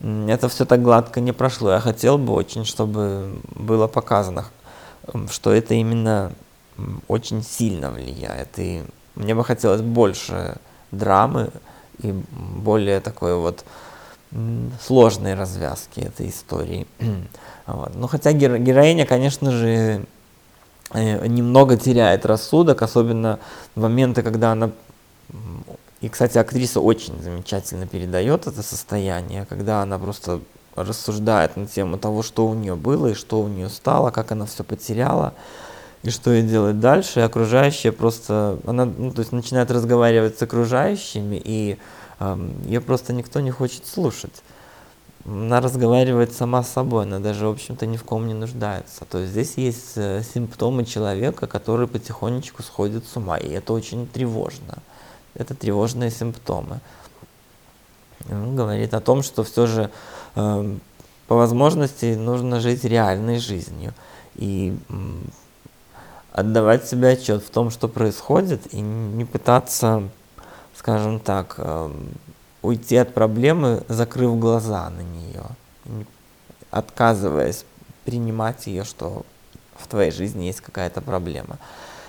это 0.00 0.48
все 0.48 0.64
так 0.64 0.82
гладко 0.82 1.20
не 1.20 1.32
прошло. 1.32 1.70
Я 1.72 1.80
хотел 1.80 2.18
бы 2.18 2.32
очень, 2.32 2.64
чтобы 2.64 3.38
было 3.54 3.86
показано, 3.86 4.46
что 5.30 5.52
это 5.52 5.74
именно 5.74 6.32
очень 7.06 7.42
сильно 7.42 7.90
влияет. 7.90 8.58
И 8.58 8.82
мне 9.14 9.34
бы 9.34 9.44
хотелось 9.44 9.82
больше 9.82 10.56
драмы 10.90 11.50
и 12.02 12.12
более 12.12 13.00
такой 13.00 13.36
вот 13.36 13.64
сложной 14.84 15.34
развязки 15.34 16.00
этой 16.00 16.28
истории. 16.28 16.86
Вот. 17.66 17.94
Ну, 17.94 18.06
хотя 18.06 18.32
геро 18.32 18.58
героиня, 18.58 19.06
конечно 19.06 19.50
же, 19.50 20.04
э, 20.92 21.26
немного 21.26 21.76
теряет 21.76 22.26
рассудок, 22.26 22.82
особенно 22.82 23.38
в 23.74 23.80
моменты, 23.80 24.22
когда 24.22 24.52
она... 24.52 24.70
И, 26.00 26.08
кстати, 26.10 26.36
актриса 26.36 26.80
очень 26.80 27.20
замечательно 27.22 27.86
передает 27.86 28.46
это 28.46 28.62
состояние, 28.62 29.46
когда 29.48 29.82
она 29.82 29.98
просто 29.98 30.40
рассуждает 30.76 31.56
на 31.56 31.66
тему 31.66 31.96
того, 31.96 32.22
что 32.22 32.46
у 32.46 32.54
нее 32.54 32.74
было 32.74 33.08
и 33.08 33.14
что 33.14 33.40
у 33.40 33.48
нее 33.48 33.70
стало, 33.70 34.10
как 34.10 34.32
она 34.32 34.44
все 34.44 34.64
потеряла 34.64 35.32
и 36.02 36.10
что 36.10 36.30
ей 36.30 36.42
делать 36.42 36.80
дальше. 36.80 37.20
И 37.20 37.22
окружающие 37.22 37.92
просто, 37.92 38.58
она, 38.66 38.84
ну, 38.84 39.10
то 39.12 39.20
есть 39.20 39.32
начинает 39.32 39.70
разговаривать 39.70 40.38
с 40.38 40.42
окружающими, 40.42 41.40
и 41.42 41.78
э, 42.20 42.48
ее 42.66 42.82
просто 42.82 43.14
никто 43.14 43.40
не 43.40 43.50
хочет 43.50 43.86
слушать 43.86 44.42
она 45.26 45.60
разговаривает 45.60 46.32
сама 46.32 46.62
с 46.62 46.70
собой, 46.70 47.04
она 47.04 47.18
даже, 47.18 47.46
в 47.46 47.50
общем-то, 47.50 47.86
ни 47.86 47.96
в 47.96 48.04
ком 48.04 48.26
не 48.26 48.34
нуждается. 48.34 49.04
То 49.06 49.18
есть 49.18 49.32
здесь 49.32 49.54
есть 49.56 49.92
э, 49.96 50.22
симптомы 50.22 50.84
человека, 50.84 51.46
который 51.46 51.88
потихонечку 51.88 52.62
сходит 52.62 53.06
с 53.06 53.16
ума, 53.16 53.38
и 53.38 53.48
это 53.48 53.72
очень 53.72 54.06
тревожно. 54.06 54.78
Это 55.34 55.54
тревожные 55.54 56.10
симптомы. 56.10 56.80
Он 58.30 58.54
говорит 58.54 58.94
о 58.94 59.00
том, 59.00 59.22
что 59.22 59.44
все 59.44 59.66
же 59.66 59.90
э, 60.36 60.76
по 61.26 61.36
возможности 61.36 62.14
нужно 62.14 62.60
жить 62.60 62.84
реальной 62.84 63.38
жизнью 63.38 63.94
и 64.34 64.76
отдавать 66.32 66.86
себе 66.86 67.08
отчет 67.10 67.42
в 67.42 67.50
том, 67.50 67.70
что 67.70 67.88
происходит, 67.88 68.74
и 68.74 68.80
не 68.80 69.24
пытаться, 69.24 70.02
скажем 70.76 71.18
так, 71.18 71.54
э, 71.58 71.90
уйти 72.64 72.96
от 72.96 73.12
проблемы, 73.12 73.82
закрыв 73.88 74.38
глаза 74.38 74.90
на 74.90 75.02
нее, 75.02 75.44
отказываясь 76.70 77.64
принимать 78.04 78.66
ее, 78.66 78.84
что 78.84 79.24
в 79.76 79.86
твоей 79.86 80.10
жизни 80.10 80.44
есть 80.44 80.60
какая-то 80.60 81.00
проблема. 81.00 81.58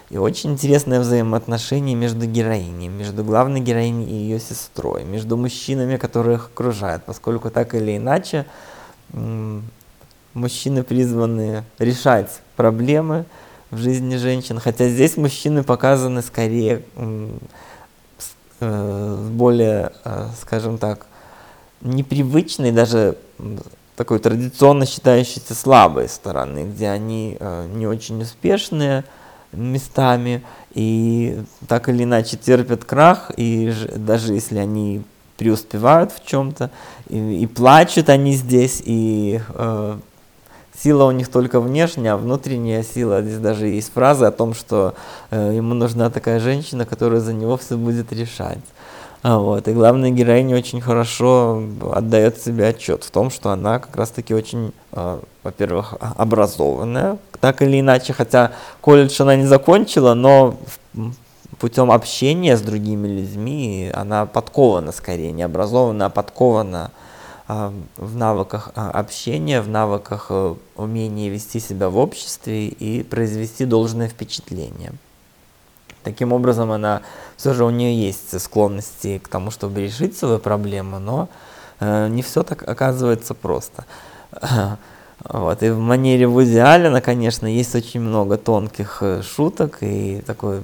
И 0.10 0.18
очень 0.18 0.54
интересное 0.54 1.00
взаимоотношение 1.00 1.96
между 1.96 2.26
героиней, 2.26 2.88
между 2.88 3.24
главной 3.24 3.60
героиней 3.60 4.06
и 4.06 4.14
ее 4.14 4.40
сестрой, 4.40 5.04
между 5.04 5.36
мужчинами, 5.36 5.98
которые 5.98 6.36
их 6.36 6.52
окружают, 6.54 7.04
поскольку 7.04 7.50
так 7.50 7.76
или 7.76 7.98
иначе 7.98 8.46
мужчины 10.34 10.84
призваны 10.84 11.64
решать 11.80 12.30
проблемы 12.56 13.26
в 13.72 13.78
жизни 13.78 14.16
женщин, 14.16 14.60
хотя 14.60 14.88
здесь 14.88 15.18
мужчины 15.18 15.64
показаны 15.64 16.22
скорее 16.22 16.84
э, 18.66 19.30
более, 19.32 19.92
э, 20.04 20.28
скажем 20.42 20.78
так, 20.78 21.06
непривычной, 21.82 22.72
даже 22.72 23.18
такой 23.96 24.20
традиционно 24.20 24.86
считающейся 24.86 25.56
слабой 25.56 26.10
стороны, 26.10 26.66
где 26.66 26.90
они 26.90 27.38
э, 27.40 27.68
не 27.74 27.88
очень 27.88 28.22
успешные 28.22 29.04
местами 29.52 30.44
и 30.74 31.40
так 31.68 31.88
или 31.88 32.04
иначе 32.04 32.38
терпят 32.38 32.84
крах, 32.84 33.32
и 33.38 33.74
даже 33.96 34.34
если 34.34 34.58
они 34.58 35.04
преуспевают 35.38 36.12
в 36.12 36.26
чем-то, 36.26 36.72
и, 37.10 37.44
и 37.44 37.48
плачут 37.48 38.10
они 38.10 38.34
здесь, 38.34 38.82
и 38.86 39.42
э, 39.50 39.98
сила 40.82 41.06
у 41.06 41.12
них 41.12 41.30
только 41.30 41.60
внешняя, 41.60 42.14
а 42.14 42.18
внутренняя 42.18 42.84
сила, 42.84 43.22
здесь 43.22 43.40
даже 43.40 43.68
есть 43.68 43.94
фраза 43.94 44.28
о 44.28 44.32
том, 44.32 44.54
что 44.54 44.94
э, 45.32 45.54
ему 45.56 45.74
нужна 45.74 46.10
такая 46.10 46.40
женщина, 46.40 46.86
которая 46.86 47.20
за 47.20 47.34
него 47.34 47.58
все 47.58 47.78
будет 47.78 48.12
решать. 48.12 48.60
А, 49.24 49.40
вот. 49.40 49.68
И 49.68 49.74
главная 49.74 50.12
героиня 50.12 50.56
очень 50.56 50.82
хорошо 50.82 51.64
отдает 51.94 52.40
себе 52.40 52.68
отчет 52.68 53.04
в 53.04 53.10
том, 53.10 53.32
что 53.32 53.50
она 53.50 53.80
как 53.80 53.96
раз-таки 53.96 54.36
очень, 54.36 54.72
э, 54.92 55.20
во-первых, 55.44 55.96
образованная, 56.00 57.18
так 57.40 57.62
или 57.62 57.80
иначе, 57.80 58.14
хотя 58.14 58.52
колледж 58.82 59.20
она 59.22 59.36
не 59.36 59.46
закончила, 59.46 60.14
но 60.14 60.56
путем 61.58 61.92
общения 61.92 62.56
с 62.56 62.62
другими 62.62 63.08
людьми 63.08 63.92
она 63.94 64.26
подкована 64.26 64.92
скорее, 64.92 65.32
не 65.32 65.42
образована, 65.42 66.06
а 66.06 66.10
подкована 66.10 66.92
в 67.48 68.16
навыках 68.16 68.72
а, 68.76 68.90
общения, 68.90 69.62
в 69.62 69.70
навыках 69.70 70.28
э, 70.30 70.56
умения 70.76 71.30
вести 71.30 71.60
себя 71.60 71.90
в 71.90 71.98
обществе 71.98 72.68
и 72.68 73.04
произвести 73.04 73.66
должное 73.66 74.08
впечатление. 74.08 74.94
Таким 76.04 76.34
образом, 76.34 76.72
она 76.72 77.02
все 77.38 77.54
же 77.54 77.66
у 77.66 77.70
нее 77.70 77.96
есть 78.00 78.40
склонности 78.42 79.20
к 79.20 79.28
тому, 79.28 79.52
чтобы 79.52 79.82
решить 79.82 80.18
свою 80.18 80.40
проблему, 80.40 81.00
но 81.00 81.30
э, 81.80 82.08
не 82.08 82.24
все 82.24 82.44
так 82.44 82.68
оказывается 82.68 83.34
просто. 83.34 83.86
Вот. 85.24 85.64
И 85.64 85.70
в 85.70 85.80
манере 85.80 86.28
Вуди 86.28 86.58
Аллена, 86.58 87.02
конечно, 87.02 87.48
есть 87.48 87.74
очень 87.74 88.02
много 88.02 88.38
тонких 88.38 88.98
э, 89.02 89.22
шуток 89.24 89.78
и 89.82 90.22
такое 90.28 90.62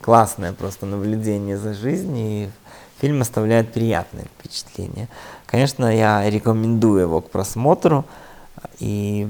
классное 0.00 0.52
просто 0.52 0.86
наблюдение 0.86 1.58
за 1.58 1.74
жизнью. 1.74 2.52
Фильм 3.02 3.20
оставляет 3.20 3.72
приятное 3.72 4.24
впечатление. 4.38 5.08
Конечно, 5.46 5.94
я 5.94 6.30
рекомендую 6.30 7.02
его 7.02 7.20
к 7.20 7.30
просмотру. 7.30 8.04
И 8.78 9.28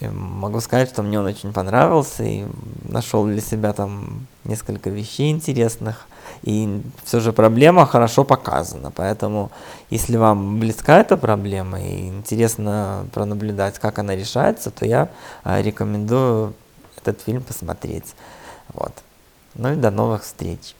могу 0.00 0.60
сказать, 0.60 0.90
что 0.90 1.02
мне 1.02 1.20
он 1.20 1.26
очень 1.26 1.52
понравился 1.52 2.24
и 2.24 2.44
нашел 2.88 3.24
для 3.26 3.40
себя 3.40 3.72
там 3.72 4.26
несколько 4.44 4.90
вещей 4.90 5.30
интересных. 5.30 6.08
И 6.42 6.82
все 7.04 7.20
же 7.20 7.32
проблема 7.32 7.86
хорошо 7.86 8.24
показана, 8.24 8.90
поэтому 8.90 9.50
если 9.90 10.16
вам 10.16 10.58
близка 10.58 10.98
эта 10.98 11.16
проблема 11.16 11.80
и 11.80 12.08
интересно 12.08 13.06
пронаблюдать, 13.12 13.78
как 13.78 13.98
она 13.98 14.16
решается, 14.16 14.70
то 14.70 14.86
я 14.86 15.10
а, 15.44 15.60
рекомендую 15.62 16.54
этот 16.96 17.20
фильм 17.20 17.42
посмотреть. 17.42 18.14
Вот. 18.72 18.92
Ну 19.54 19.72
и 19.72 19.76
до 19.76 19.90
новых 19.90 20.22
встреч. 20.22 20.74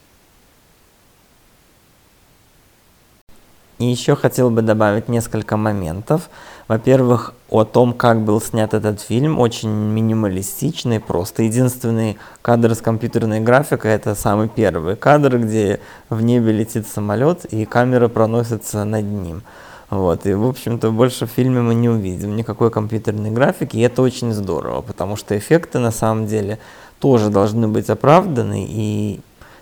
И 3.81 3.85
еще 3.85 4.15
хотел 4.15 4.51
бы 4.51 4.61
добавить 4.61 5.09
несколько 5.09 5.57
моментов. 5.57 6.29
Во-первых, 6.67 7.33
о 7.49 7.63
том, 7.63 7.93
как 7.93 8.21
был 8.21 8.39
снят 8.39 8.75
этот 8.75 9.01
фильм, 9.01 9.39
очень 9.39 9.71
минималистичный, 9.71 10.99
просто. 10.99 11.41
Единственный 11.41 12.19
кадр 12.43 12.75
с 12.75 12.77
компьютерной 12.77 13.39
графикой– 13.39 13.91
это 13.93 14.13
самый 14.13 14.49
первый 14.49 14.95
кадр, 14.95 15.39
где 15.39 15.79
в 16.11 16.21
небе 16.21 16.51
летит 16.51 16.85
самолет, 16.87 17.45
и 17.45 17.65
камера 17.65 18.07
проносится 18.07 18.85
над 18.85 19.05
ним. 19.05 19.41
Вот, 19.89 20.27
и, 20.27 20.33
в 20.35 20.45
общем-то, 20.45 20.91
больше 20.91 21.25
в 21.25 21.31
фильме 21.31 21.61
мы 21.61 21.73
не 21.73 21.89
увидим 21.89 22.35
никакой 22.35 22.69
компьютерной 22.69 23.31
графики, 23.31 23.77
и 23.77 23.81
это 23.81 24.03
очень 24.03 24.31
здорово, 24.31 24.81
потому 24.81 25.15
что 25.15 25.35
эффекты, 25.35 25.79
на 25.79 25.91
самом 25.91 26.27
деле, 26.27 26.59
тоже 26.99 27.31
должны 27.31 27.67
быть 27.67 27.89
оправданы, 27.89 28.63
и 28.69 29.21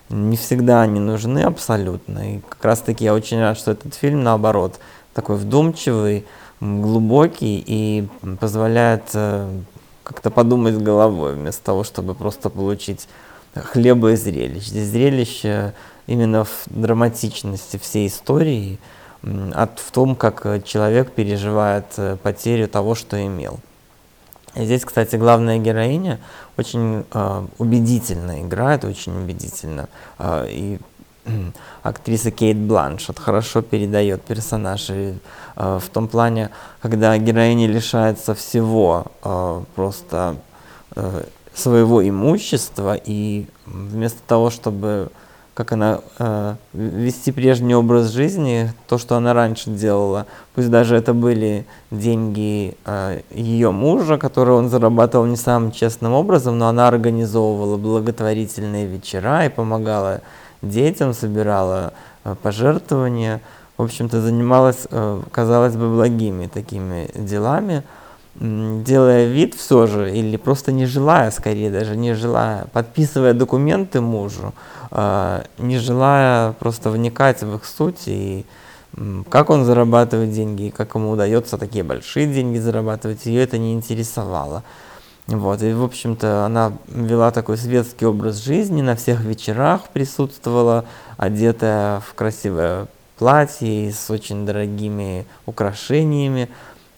не 0.09 0.37
всегда 0.37 0.81
они 0.81 0.99
нужны 0.99 1.39
абсолютно. 1.39 2.35
И 2.35 2.39
как 2.49 2.63
раз 2.65 2.79
таки 2.79 3.05
я 3.05 3.13
очень 3.13 3.39
рад, 3.39 3.57
что 3.57 3.71
этот 3.71 3.93
фильм, 3.93 4.23
наоборот, 4.23 4.79
такой 5.13 5.37
вдумчивый, 5.37 6.25
глубокий 6.59 7.63
и 7.65 8.07
позволяет 8.39 9.03
э, 9.13 9.49
как-то 10.03 10.29
подумать 10.29 10.77
головой, 10.77 11.35
вместо 11.35 11.63
того, 11.63 11.83
чтобы 11.83 12.15
просто 12.15 12.49
получить 12.49 13.07
хлеба 13.55 14.11
и 14.11 14.15
зрелищ. 14.15 14.65
Здесь 14.65 14.87
зрелище 14.89 15.73
именно 16.07 16.43
в 16.43 16.63
драматичности 16.65 17.77
всей 17.77 18.07
истории, 18.07 18.79
от, 19.53 19.79
в 19.79 19.91
том, 19.91 20.15
как 20.15 20.63
человек 20.63 21.11
переживает 21.11 21.85
э, 21.97 22.17
потерю 22.21 22.67
того, 22.67 22.95
что 22.95 23.21
имел. 23.25 23.59
И 24.59 24.65
здесь, 24.65 24.83
кстати, 24.83 25.15
главная 25.15 25.57
героиня 25.57 26.19
очень 26.57 27.05
э, 27.13 27.45
убедительно 27.57 28.41
играет, 28.41 28.83
очень 28.83 29.15
убедительно. 29.15 29.87
Э, 30.17 30.47
и 30.49 30.79
актриса 31.83 32.31
Кейт 32.31 32.57
Бланшет 32.57 33.19
хорошо 33.19 33.61
передает 33.61 34.21
персонаж. 34.21 34.89
И, 34.89 35.13
э, 35.55 35.79
в 35.81 35.89
том 35.89 36.09
плане, 36.09 36.49
когда 36.81 37.17
героиня 37.17 37.67
лишается 37.67 38.35
всего 38.35 39.05
э, 39.23 39.63
просто 39.75 40.35
э, 40.95 41.23
своего 41.53 42.07
имущества, 42.07 42.95
и 42.95 43.47
вместо 43.65 44.19
того, 44.27 44.49
чтобы 44.49 45.09
как 45.59 45.73
она 45.73 45.99
э, 46.19 46.55
вести 46.71 47.33
прежний 47.33 47.75
образ 47.75 48.11
жизни, 48.11 48.71
то, 48.87 48.97
что 48.97 49.17
она 49.17 49.33
раньше 49.33 49.69
делала. 49.69 50.25
Пусть 50.55 50.69
даже 50.69 50.95
это 50.95 51.13
были 51.13 51.65
деньги 51.91 52.77
э, 52.85 53.19
ее 53.29 53.71
мужа, 53.71 54.17
которые 54.17 54.55
он 54.55 54.69
зарабатывал 54.69 55.25
не 55.25 55.35
самым 55.35 55.73
честным 55.73 56.13
образом, 56.13 56.57
но 56.57 56.69
она 56.69 56.87
организовывала 56.87 57.75
благотворительные 57.75 58.85
вечера 58.85 59.45
и 59.45 59.49
помогала 59.49 60.21
детям, 60.61 61.13
собирала 61.13 61.91
э, 62.23 62.35
пожертвования. 62.41 63.41
В 63.77 63.83
общем-то, 63.83 64.21
занималась, 64.21 64.87
э, 64.89 65.21
казалось 65.29 65.75
бы, 65.75 65.93
благими 65.93 66.47
такими 66.47 67.09
делами 67.13 67.83
делая 68.39 69.27
вид 69.27 69.53
все 69.53 69.85
же, 69.85 70.15
или 70.15 70.37
просто 70.37 70.71
не 70.71 70.85
желая, 70.85 71.29
скорее 71.31 71.69
даже 71.69 71.97
не 71.97 72.13
желая, 72.13 72.67
подписывая 72.71 73.33
документы 73.33 73.99
мужу, 73.99 74.53
э, 74.91 75.43
не 75.57 75.77
желая 75.77 76.53
просто 76.53 76.89
вникать 76.89 77.41
в 77.43 77.55
их 77.55 77.65
суть 77.65 78.07
и 78.07 78.45
как 79.29 79.49
он 79.49 79.65
зарабатывает 79.65 80.31
деньги, 80.31 80.63
и 80.63 80.71
как 80.71 80.95
ему 80.95 81.11
удается 81.11 81.57
такие 81.57 81.83
большие 81.83 82.25
деньги 82.27 82.57
зарабатывать, 82.57 83.25
ее 83.25 83.43
это 83.43 83.57
не 83.57 83.73
интересовало. 83.73 84.63
Вот, 85.27 85.61
и, 85.61 85.71
в 85.73 85.83
общем-то, 85.83 86.45
она 86.45 86.73
вела 86.87 87.29
такой 87.29 87.57
светский 87.57 88.07
образ 88.07 88.37
жизни, 88.37 88.81
на 88.81 88.95
всех 88.95 89.21
вечерах 89.21 89.83
присутствовала, 89.93 90.85
одетая 91.17 91.99
в 91.99 92.15
красивое 92.15 92.87
платье 93.19 93.91
с 93.91 94.09
очень 94.09 94.45
дорогими 94.45 95.27
украшениями, 95.45 96.49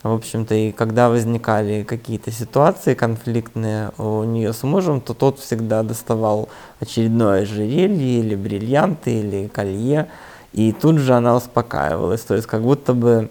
в 0.03 0.11
общем-то, 0.11 0.55
и 0.55 0.71
когда 0.71 1.09
возникали 1.09 1.83
какие-то 1.83 2.31
ситуации 2.31 2.95
конфликтные 2.95 3.91
у 3.99 4.23
нее 4.23 4.51
с 4.51 4.63
мужем, 4.63 4.99
то 4.99 5.13
тот 5.13 5.39
всегда 5.39 5.83
доставал 5.83 6.49
очередное 6.79 7.43
ожерелье 7.43 8.19
или 8.19 8.35
бриллианты 8.35 9.19
или 9.19 9.47
колье, 9.47 10.07
и 10.53 10.71
тут 10.71 10.97
же 10.97 11.13
она 11.13 11.35
успокаивалась. 11.35 12.21
То 12.21 12.35
есть 12.35 12.47
как 12.47 12.63
будто 12.63 12.93
бы 12.93 13.29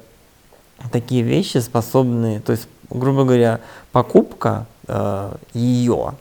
такие 0.92 1.22
вещи 1.22 1.58
способны, 1.58 2.40
то 2.40 2.52
есть, 2.52 2.68
грубо 2.88 3.24
говоря, 3.24 3.60
покупка 3.90 4.66
э, 4.86 5.32
ее, 5.52 6.14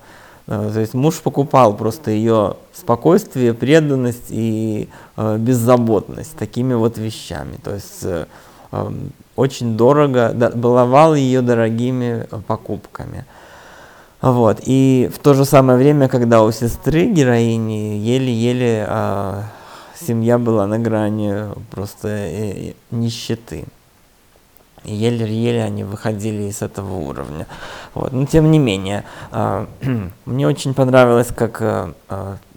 э, 0.48 0.72
то 0.74 0.80
есть 0.80 0.96
муж 0.96 1.22
покупал 1.22 1.78
просто 1.78 2.10
ее 2.10 2.58
спокойствие, 2.74 3.54
преданность 3.54 4.30
и 4.30 4.90
э, 5.16 5.38
беззаботность 5.38 6.36
такими 6.38 6.74
вот 6.74 6.98
вещами. 6.98 7.58
То 7.64 7.76
есть 7.76 8.00
э, 8.02 8.26
очень 9.39 9.78
дорого, 9.78 10.34
баловал 10.56 11.15
ее 11.15 11.41
дорогими 11.41 12.28
покупками. 12.47 13.25
Вот. 14.21 14.60
И 14.65 15.10
в 15.13 15.19
то 15.19 15.34
же 15.34 15.45
самое 15.45 15.78
время, 15.78 16.10
когда 16.10 16.43
у 16.43 16.52
сестры 16.52 17.06
героини 17.06 17.97
еле-еле 17.97 18.86
э, 18.88 19.41
семья 19.99 20.38
была 20.38 20.67
на 20.67 20.78
грани 20.78 21.45
просто 21.71 22.08
э, 22.10 22.73
нищеты. 22.91 23.63
Еле-еле 24.84 25.63
они 25.63 25.84
выходили 25.86 26.43
из 26.43 26.62
этого 26.62 26.95
уровня. 26.95 27.47
Вот. 27.93 28.12
Но 28.12 28.25
тем 28.25 28.52
не 28.52 28.60
менее, 28.60 29.06
э, 29.32 29.65
мне 30.25 30.47
очень 30.47 30.73
понравилось, 30.73 31.30
как 31.34 31.62
э, 31.62 31.93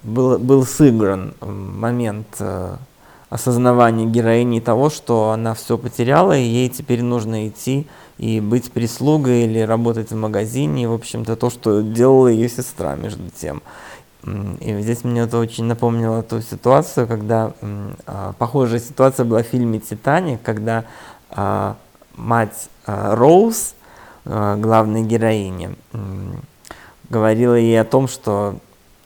был, 0.03 0.38
был 0.38 0.66
сыгран 0.66 1.35
момент 1.40 2.27
э, 2.40 2.77
осознавание 3.33 4.07
героини 4.07 4.61
того, 4.61 4.90
что 4.90 5.31
она 5.31 5.55
все 5.55 5.79
потеряла, 5.79 6.37
и 6.37 6.42
ей 6.42 6.68
теперь 6.68 7.03
нужно 7.03 7.49
идти 7.49 7.87
и 8.18 8.40
быть 8.40 8.71
прислугой 8.71 9.45
или 9.45 9.61
работать 9.61 10.11
в 10.11 10.16
магазине, 10.16 10.87
в 10.87 10.92
общем-то, 10.92 11.35
то, 11.37 11.49
что 11.49 11.81
делала 11.81 12.29
ее 12.29 12.51
сестра 12.51 12.95
между 12.95 13.31
тем. 13.31 13.62
И 14.61 14.79
здесь 14.83 15.03
мне 15.03 15.23
это 15.23 15.38
очень 15.38 15.64
напомнило 15.64 16.23
ту 16.23 16.42
ситуацию, 16.42 17.09
когда 17.09 17.55
а, 18.07 18.35
похожая 18.38 18.81
ситуация 18.81 19.25
была 19.25 19.42
в 19.42 19.47
фильме 19.47 19.81
«Титаник», 19.81 20.42
когда 20.42 20.85
а, 21.31 21.77
мать 22.14 22.68
а, 22.87 23.16
Роуз, 23.16 23.75
главной 24.25 25.03
героини, 25.03 25.75
говорила 27.11 27.55
ей 27.55 27.81
о 27.81 27.85
том, 27.85 28.07
что 28.07 28.55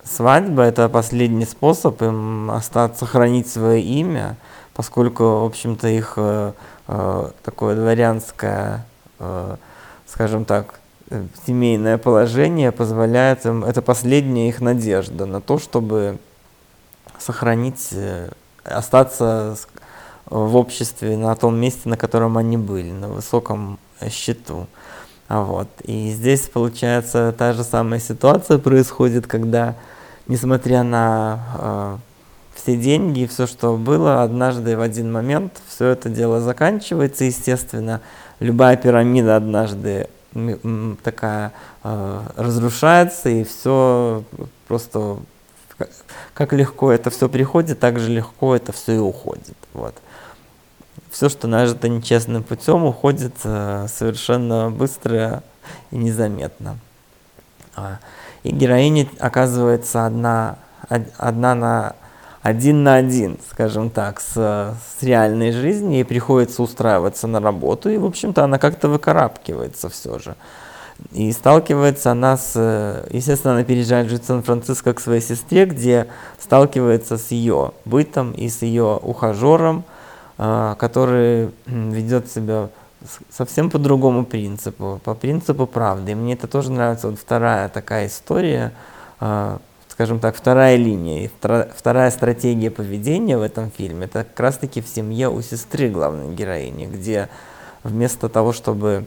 Свадьба– 0.06 0.62
это 0.64 0.88
последний 0.88 1.46
способ 1.46 2.00
им 2.00 2.50
остаться, 2.50 3.00
сохранить 3.00 3.48
свое 3.50 3.82
имя, 3.82 4.36
поскольку, 4.72 5.24
в 5.24 5.44
общем-то, 5.44 5.88
их 5.88 6.14
э, 6.16 6.52
э, 6.86 7.30
такое 7.42 7.74
дворянское, 7.74 8.86
э, 9.18 9.56
скажем 10.06 10.44
так, 10.44 10.78
семейное 11.46 11.98
положение 11.98 12.70
позволяет 12.70 13.46
им, 13.46 13.64
это 13.64 13.82
последняя 13.82 14.48
их 14.48 14.60
надежда 14.60 15.26
на 15.26 15.40
то, 15.40 15.58
чтобы 15.58 16.18
сохранить, 17.18 17.88
э, 17.90 18.30
остаться 18.62 19.56
в 20.26 20.56
обществе 20.56 21.16
на 21.16 21.34
том 21.34 21.56
месте, 21.56 21.88
на 21.88 21.96
котором 21.96 22.38
они 22.38 22.56
были, 22.56 22.92
на 22.92 23.08
высоком 23.08 23.78
счету. 24.08 24.68
Вот. 25.28 25.68
И 25.82 26.10
здесь, 26.10 26.42
получается, 26.42 27.34
та 27.36 27.52
же 27.52 27.64
самая 27.64 27.98
ситуация 27.98 28.58
происходит, 28.58 29.26
когда 29.26 29.74
несмотря 30.28 30.82
на 30.82 31.40
э, 31.58 31.96
все 32.54 32.76
деньги 32.76 33.20
и 33.20 33.26
все, 33.26 33.46
что 33.46 33.76
было, 33.76 34.22
однажды 34.22 34.76
в 34.76 34.80
один 34.80 35.12
момент 35.12 35.60
все 35.68 35.88
это 35.88 36.08
дело 36.08 36.40
заканчивается, 36.40 37.24
естественно. 37.24 38.00
Любая 38.40 38.76
пирамида 38.76 39.36
однажды 39.36 40.08
такая 41.02 41.52
э, 41.82 42.22
разрушается, 42.36 43.28
и 43.28 43.44
все 43.44 44.24
просто 44.68 45.18
как 46.34 46.52
легко 46.52 46.90
это 46.90 47.10
все 47.10 47.28
приходит, 47.28 47.78
так 47.78 47.98
же 47.98 48.10
легко 48.10 48.56
это 48.56 48.72
все 48.72 48.92
и 48.92 48.98
уходит. 48.98 49.56
Вот. 49.72 49.94
все, 51.10 51.28
что 51.28 51.48
нажито 51.48 51.88
нечестным 51.88 52.42
путем, 52.42 52.84
уходит 52.84 53.34
э, 53.44 53.86
совершенно 53.88 54.70
быстро 54.70 55.42
и 55.90 55.96
незаметно. 55.96 56.78
И 58.46 58.52
героиня 58.52 59.08
оказывается 59.18 60.06
одна, 60.06 60.58
одна 60.88 61.54
на 61.54 61.96
один 62.42 62.84
на 62.84 62.94
один, 62.94 63.38
скажем 63.50 63.90
так, 63.90 64.20
с, 64.20 64.34
с 64.34 65.02
реальной 65.02 65.50
жизнью, 65.50 65.94
ей 65.94 66.04
приходится 66.04 66.62
устраиваться 66.62 67.26
на 67.26 67.40
работу, 67.40 67.90
и, 67.90 67.96
в 67.96 68.04
общем-то, 68.04 68.44
она 68.44 68.60
как-то 68.60 68.88
выкарабкивается 68.88 69.88
все 69.88 70.20
же. 70.20 70.36
И 71.10 71.32
сталкивается 71.32 72.12
она 72.12 72.36
с... 72.36 73.04
Естественно, 73.10 73.54
она 73.54 73.64
переезжает 73.64 74.08
жить 74.08 74.22
в 74.22 74.26
Сан-Франциско 74.26 74.94
к 74.94 75.00
своей 75.00 75.20
сестре, 75.20 75.66
где 75.66 76.06
сталкивается 76.38 77.18
с 77.18 77.32
ее 77.32 77.72
бытом 77.84 78.30
и 78.30 78.48
с 78.48 78.62
ее 78.62 78.96
ухажером, 79.02 79.82
а, 80.38 80.76
который 80.76 81.50
ведет 81.66 82.30
себя 82.30 82.68
совсем 83.30 83.70
по 83.70 83.78
другому 83.78 84.24
принципу, 84.24 85.00
по 85.04 85.14
принципу 85.14 85.66
правды. 85.66 86.12
И 86.12 86.14
мне 86.14 86.34
это 86.34 86.46
тоже 86.46 86.72
нравится. 86.72 87.08
Вот 87.08 87.18
вторая 87.18 87.68
такая 87.68 88.06
история, 88.06 88.72
а, 89.20 89.58
скажем 89.88 90.20
так, 90.20 90.36
вторая 90.36 90.76
линия, 90.76 91.30
вторая 91.38 92.10
стратегия 92.10 92.70
поведения 92.70 93.38
в 93.38 93.42
этом 93.42 93.70
фильме, 93.70 94.04
это 94.04 94.24
как 94.24 94.40
раз-таки 94.40 94.80
в 94.80 94.88
семье 94.88 95.28
у 95.30 95.40
сестры 95.42 95.88
главной 95.88 96.34
героини, 96.34 96.86
где 96.86 97.28
вместо 97.82 98.28
того, 98.28 98.52
чтобы 98.52 99.06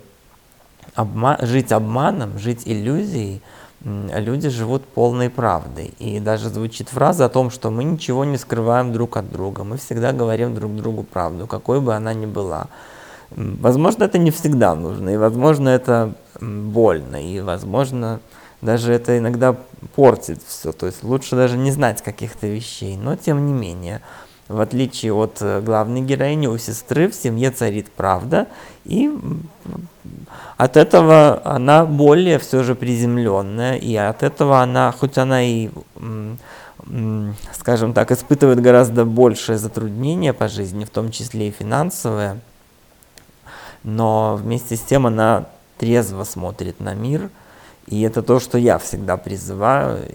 обма 0.96 1.38
жить 1.42 1.72
обманом, 1.72 2.40
жить 2.40 2.64
иллюзией, 2.66 3.42
люди 3.84 4.50
живут 4.50 4.86
полной 4.86 5.30
правдой. 5.30 5.94
И 6.00 6.20
даже 6.20 6.50
звучит 6.50 6.90
фраза 6.90 7.26
о 7.26 7.30
том, 7.30 7.50
что 7.50 7.70
мы 7.70 7.84
ничего 7.84 8.26
не 8.26 8.38
скрываем 8.38 8.92
друг 8.92 9.18
от 9.18 9.32
друга, 9.32 9.64
мы 9.64 9.78
всегда 9.78 10.12
говорим 10.12 10.56
друг 10.56 10.76
другу 10.76 11.04
правду, 11.04 11.48
какой 11.48 11.80
бы 11.82 11.94
она 11.96 12.14
ни 12.14 12.26
была. 12.26 12.68
Возможно, 13.32 14.06
это 14.06 14.18
не 14.18 14.32
всегда 14.32 14.76
нужно, 14.76 15.10
и 15.10 15.18
возможно, 15.18 15.70
это 15.70 16.16
больно, 16.42 17.24
и 17.24 17.42
возможно, 17.42 18.20
даже 18.62 18.94
это 18.94 19.18
иногда 19.18 19.56
портит 19.96 20.42
все. 20.46 20.72
То 20.72 20.88
есть 20.88 21.04
лучше 21.04 21.36
даже 21.36 21.58
не 21.58 21.72
знать 21.72 22.02
каких-то 22.02 22.48
вещей. 22.48 22.98
Но 22.98 23.16
тем 23.16 23.46
не 23.46 23.54
менее, 23.54 24.02
в 24.48 24.60
отличие 24.60 25.14
от 25.14 25.38
э, 25.42 25.62
главной 25.62 26.02
героини, 26.02 26.48
у 26.48 26.58
сестры 26.58 27.08
в 27.08 27.16
семье 27.16 27.52
царит 27.52 27.92
правда, 27.92 28.48
и 28.84 29.12
от 30.58 30.76
этого 30.76 31.42
она 31.46 31.86
более 31.86 32.40
все 32.40 32.64
же 32.64 32.76
приземленная, 32.76 33.76
и 33.76 33.96
от 33.96 34.24
этого 34.24 34.62
она, 34.62 34.92
хоть 34.92 35.18
она 35.18 35.44
и, 35.44 35.70
скажем 37.54 37.94
так, 37.94 38.12
испытывает 38.12 38.60
гораздо 38.60 39.06
большее 39.06 39.58
затруднение 39.58 40.34
по 40.34 40.48
жизни, 40.48 40.84
в 40.84 40.90
том 40.90 41.12
числе 41.12 41.50
и 41.50 41.52
финансовое, 41.52 42.40
но 43.84 44.36
вместе 44.36 44.76
с 44.76 44.82
тем 44.82 45.08
она 45.08 45.46
трезво 45.78 46.24
смотрит 46.24 46.80
на 46.80 46.94
мир, 46.94 47.30
и 47.88 48.02
это 48.02 48.22
то, 48.22 48.40
что 48.40 48.58
я 48.58 48.78
всегда 48.78 49.18
призываю 49.18 50.06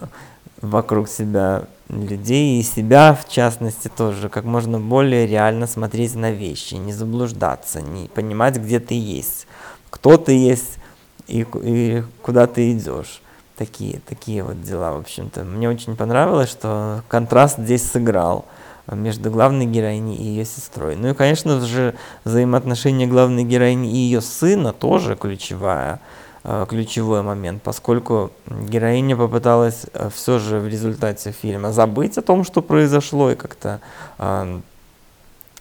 вокруг 0.60 1.08
себя 1.08 1.64
людей 1.88 2.60
и 2.60 2.62
себя, 2.62 3.14
в 3.14 3.28
частности, 3.28 3.88
тоже, 3.88 4.28
как 4.28 4.44
можно 4.44 4.78
более 4.78 5.26
реально 5.26 5.66
смотреть 5.66 6.14
на 6.14 6.30
вещи, 6.30 6.74
не 6.74 6.92
заблуждаться, 6.92 7.80
не 7.80 8.08
понимать, 8.08 8.56
где 8.56 8.80
ты 8.80 8.94
есть, 8.94 9.46
кто 9.90 10.16
ты 10.16 10.32
есть 10.32 10.78
и, 11.26 11.46
и 11.62 12.02
куда 12.22 12.46
ты 12.46 12.72
идешь. 12.72 13.22
Такие, 13.56 14.00
такие 14.08 14.42
вот 14.42 14.62
дела, 14.62 14.92
в 14.92 15.00
общем-то. 15.00 15.44
Мне 15.44 15.68
очень 15.68 15.94
понравилось, 15.94 16.48
что 16.48 17.02
контраст 17.08 17.58
здесь 17.58 17.82
сыграл 17.82 18.46
между 18.90 19.30
главной 19.30 19.66
героиней 19.66 20.16
и 20.16 20.24
ее 20.24 20.44
сестрой. 20.44 20.96
Ну 20.96 21.08
и, 21.08 21.14
конечно 21.14 21.60
же, 21.60 21.94
взаимоотношения 22.24 23.06
главной 23.06 23.44
героини 23.44 23.90
и 23.90 23.96
ее 23.96 24.20
сына 24.20 24.72
тоже 24.72 25.16
ключевая 25.16 26.00
Э, 26.42 26.64
ключевой 26.66 27.20
момент, 27.20 27.62
поскольку 27.62 28.30
героиня 28.48 29.14
попыталась 29.14 29.84
э, 29.92 30.08
все 30.08 30.38
же 30.38 30.58
в 30.58 30.66
результате 30.66 31.32
фильма 31.32 31.70
забыть 31.70 32.16
о 32.16 32.22
том, 32.22 32.44
что 32.44 32.62
произошло, 32.62 33.30
и 33.30 33.34
как-то 33.34 33.80
э, 34.18 34.60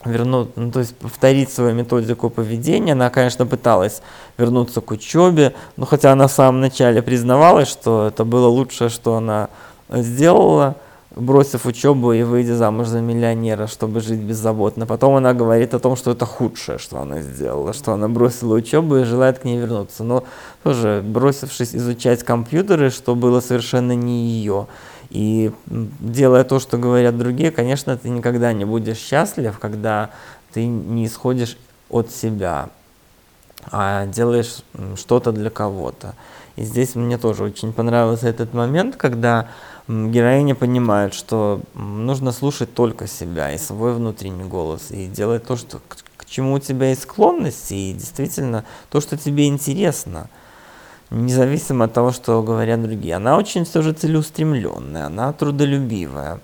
вернуть, 0.05 0.55
ну, 0.55 0.71
то 0.71 0.79
есть 0.79 0.95
повторить 0.95 1.51
свою 1.51 1.73
методику 1.73 2.29
поведения. 2.29 2.93
Она, 2.93 3.09
конечно, 3.09 3.45
пыталась 3.45 4.01
вернуться 4.37 4.79
к 4.79 4.89
учебе, 4.91 5.53
но 5.75 5.85
хотя 5.85 6.13
она 6.13 6.27
в 6.27 6.31
самом 6.31 6.61
начале 6.61 7.01
признавалась, 7.01 7.67
что 7.67 8.07
это 8.07 8.23
было 8.23 8.47
лучшее, 8.47 8.89
что 8.89 9.15
она 9.15 9.49
сделала– 9.89 10.77
бросив 11.15 11.65
учебу 11.65 12.13
и 12.13 12.23
выйдя 12.23 12.55
замуж 12.55 12.87
за 12.87 13.01
миллионера, 13.01 13.67
чтобы 13.67 13.99
жить 13.99 14.19
беззаботно. 14.19 14.85
Потом 14.85 15.15
она 15.15 15.33
говорит 15.33 15.73
о 15.73 15.79
том, 15.79 15.95
что 15.95 16.11
это 16.11 16.25
худшее, 16.25 16.77
что 16.77 16.99
она 16.99 17.21
сделала, 17.21 17.73
что 17.73 17.93
она 17.93 18.07
бросила 18.07 18.55
учебу 18.55 18.97
и 18.97 19.03
желает 19.03 19.39
к 19.39 19.45
ней 19.45 19.57
вернуться. 19.57 20.03
Но 20.03 20.23
тоже, 20.63 21.01
бросившись 21.03 21.75
изучать 21.75 22.23
компьютеры, 22.23 22.89
что 22.89 23.15
было 23.15 23.39
совершенно 23.39 23.93
не 23.93 24.27
ее, 24.27 24.67
и 25.09 25.51
делая 25.67 26.43
то, 26.43 26.59
что 26.59 26.77
говорят 26.77 27.17
другие, 27.17 27.51
конечно, 27.51 27.97
ты 27.97 28.09
никогда 28.09 28.53
не 28.53 28.65
будешь 28.65 28.97
счастлив, 28.97 29.57
когда 29.57 30.11
ты 30.53 30.67
не 30.67 31.07
исходишь 31.07 31.57
от 31.89 32.11
себя, 32.11 32.69
а 33.71 34.05
делаешь 34.05 34.63
что-то 34.95 35.31
для 35.31 35.49
кого-то. 35.49 36.13
И 36.55 36.63
здесь 36.63 36.93
мне 36.95 37.17
тоже 37.17 37.43
очень 37.43 37.73
понравился 37.73 38.27
этот 38.27 38.53
момент, 38.53 38.97
когда 38.97 39.47
героиня 39.89 40.53
понимает, 40.53 41.15
что 41.15 41.61
нужно 41.73 42.31
слушать 42.31 42.73
только 42.73 43.07
себя 43.07 43.51
и 43.51 43.57
свой 43.57 43.93
внутренний 43.93 44.43
голос, 44.43 44.91
и 44.91 45.07
делать 45.07 45.45
то, 45.45 45.55
что, 45.55 45.79
к, 45.79 45.97
к 46.17 46.25
чему 46.25 46.53
у 46.53 46.59
тебя 46.59 46.89
есть 46.89 47.01
склонности, 47.01 47.73
и 47.73 47.93
действительно 47.93 48.65
то, 48.91 49.01
что 49.01 49.17
тебе 49.17 49.47
интересно, 49.47 50.29
независимо 51.09 51.85
от 51.85 51.93
того, 51.93 52.11
что 52.11 52.43
говорят 52.43 52.83
другие. 52.83 53.15
Она 53.15 53.35
очень 53.35 53.65
все 53.65 53.81
же 53.81 53.93
целеустремленная, 53.93 55.07
она 55.07 55.33
трудолюбивая. 55.33 56.39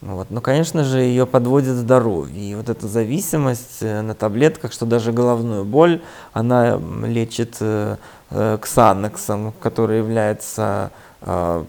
Вот. 0.00 0.30
Но, 0.30 0.40
конечно 0.40 0.82
же, 0.82 0.98
ее 0.98 1.26
подводит 1.26 1.76
здоровье. 1.76 2.50
И 2.50 2.54
вот 2.56 2.68
эта 2.68 2.88
зависимость 2.88 3.78
э, 3.82 4.02
на 4.02 4.16
таблетках, 4.16 4.72
что 4.72 4.84
даже 4.84 5.12
головную 5.12 5.64
боль, 5.64 6.02
она 6.32 6.80
лечит 7.04 7.58
э, 7.60 7.98
э, 8.30 8.58
ксанексом, 8.60 9.54
который 9.60 9.98
является 9.98 10.90
э, 11.20 11.64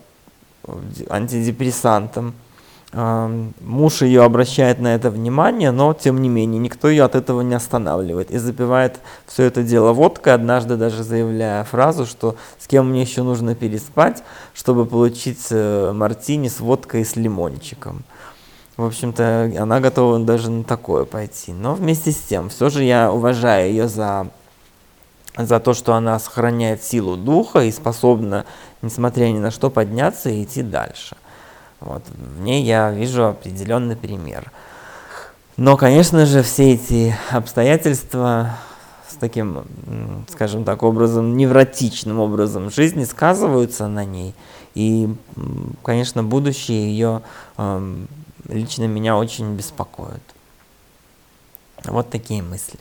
антидепрессантом. 1.09 2.33
Муж 2.93 4.03
ее 4.03 4.23
обращает 4.23 4.79
на 4.79 4.93
это 4.93 5.09
внимание, 5.09 5.71
но 5.71 5.95
тем 5.95 6.21
не 6.21 6.29
менее 6.29 6.59
никто 6.59 6.87
ее 6.89 7.03
от 7.03 7.15
этого 7.15 7.41
не 7.41 7.55
останавливает 7.55 8.29
и 8.29 8.37
запивает 8.37 8.99
все 9.25 9.43
это 9.43 9.63
дело 9.63 9.93
водкой, 9.93 10.35
однажды 10.35 10.75
даже 10.77 11.03
заявляя 11.03 11.63
фразу, 11.63 12.05
что 12.05 12.35
с 12.59 12.67
кем 12.67 12.91
мне 12.91 13.01
еще 13.01 13.23
нужно 13.23 13.55
переспать, 13.55 14.23
чтобы 14.53 14.85
получить 14.85 15.47
э, 15.49 15.91
мартини 15.91 16.49
с 16.49 16.59
водкой 16.59 17.01
и 17.01 17.05
с 17.05 17.15
лимончиком. 17.15 18.03
В 18.77 18.85
общем-то, 18.85 19.51
она 19.57 19.79
готова 19.79 20.19
даже 20.19 20.51
на 20.51 20.63
такое 20.63 21.05
пойти. 21.05 21.51
Но 21.51 21.73
вместе 21.73 22.11
с 22.11 22.17
тем, 22.17 22.49
все 22.49 22.69
же 22.69 22.83
я 22.83 23.11
уважаю 23.11 23.69
ее 23.69 23.87
за 23.87 24.27
за 25.35 25.59
то, 25.59 25.73
что 25.73 25.95
она 25.95 26.19
сохраняет 26.19 26.83
силу 26.83 27.17
духа 27.17 27.63
и 27.63 27.71
способна, 27.71 28.45
несмотря 28.83 29.25
ни 29.25 29.39
на 29.39 29.49
что, 29.49 29.71
подняться 29.71 30.29
и 30.29 30.43
идти 30.43 30.61
дальше. 30.61 31.17
Вот. 31.79 32.03
В 32.09 32.41
ней 32.41 32.63
я 32.63 32.91
вижу 32.91 33.25
определенный 33.25 33.95
пример. 33.95 34.51
Но, 35.57 35.77
конечно 35.77 36.25
же, 36.25 36.43
все 36.43 36.73
эти 36.73 37.15
обстоятельства 37.31 38.57
с 39.07 39.15
таким, 39.15 39.63
скажем 40.29 40.63
так, 40.63 40.83
образом, 40.83 41.37
невротичным 41.37 42.19
образом 42.19 42.71
жизни 42.71 43.03
сказываются 43.03 43.87
на 43.87 44.05
ней. 44.05 44.33
И, 44.75 45.13
конечно, 45.83 46.23
будущее 46.23 46.89
ее 46.89 47.21
э, 47.57 47.95
лично 48.49 48.85
меня 48.85 49.15
очень 49.17 49.55
беспокоит. 49.55 50.23
Вот 51.85 52.09
такие 52.09 52.41
мысли. 52.41 52.79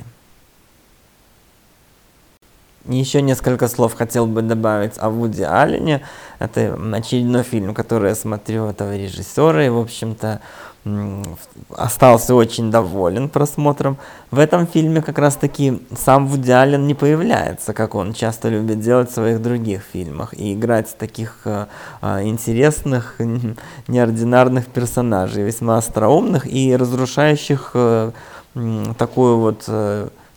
Еще 2.87 3.23
несколько 3.23 3.69
слов 3.69 3.95
хотел 3.95 4.27
бы 4.27 4.43
добавить 4.43 4.95
о 4.99 5.09
Вуди 5.09 5.43
Аллене. 5.43 6.03
Это 6.41 6.77
очередной 6.93 7.45
фильм, 7.45 7.75
который 7.75 8.09
я 8.09 8.15
смотрю 8.17 8.67
этого 8.67 8.97
режиссера, 8.97 9.65
и, 9.65 9.69
в 9.69 9.79
общем-то, 9.79 10.41
остался 11.71 12.35
очень 12.35 12.73
доволен 12.73 13.29
просмотром. 13.29 13.99
В 14.33 14.39
этом 14.41 14.67
фильме 14.67 15.01
как 15.01 15.19
раз-таки 15.19 15.81
сам 15.97 16.27
Вуди 16.27 16.51
Аллен 16.51 16.87
не 16.89 16.95
появляется, 16.95 17.73
как 17.73 17.95
он 17.95 18.13
часто 18.15 18.49
любит 18.49 18.81
делать 18.81 19.11
в 19.11 19.15
своих 19.15 19.41
других 19.41 19.83
фильмах, 19.83 20.35
и 20.35 20.55
играть 20.55 20.97
таких 20.99 21.39
э, 21.45 21.67
э, 22.01 22.25
интересных, 22.25 23.15
неординарных 23.87 24.67
персонажей, 24.67 25.45
весьма 25.45 25.79
остроумных 25.79 26.47
и 26.53 26.75
разрушающих 26.77 27.71
э, 27.75 28.11
такую 28.99 29.39
вот... 29.39 29.69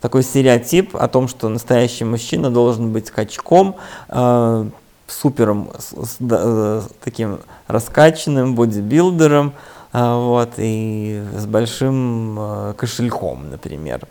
такой 0.05 0.21
стереотип 0.21 0.95
о 0.95 1.07
том, 1.07 1.27
что 1.27 1.49
настоящий 1.49 2.03
мужчина 2.03 2.51
должен 2.51 2.91
быть 2.91 3.09
качком, 3.09 3.75
э, 4.09 4.69
супером, 5.07 5.71
с, 5.79 5.93
с, 5.93 6.17
э, 6.19 6.81
таким 7.03 7.39
раскачанным 7.65 8.53
бодибилдером, 8.53 9.53
а, 9.93 10.19
вот, 10.19 10.51
и 10.57 11.23
с 11.35 11.47
большим 11.47 12.37
э, 12.39 12.73
кошельком, 12.77 13.49
например. 13.49 14.01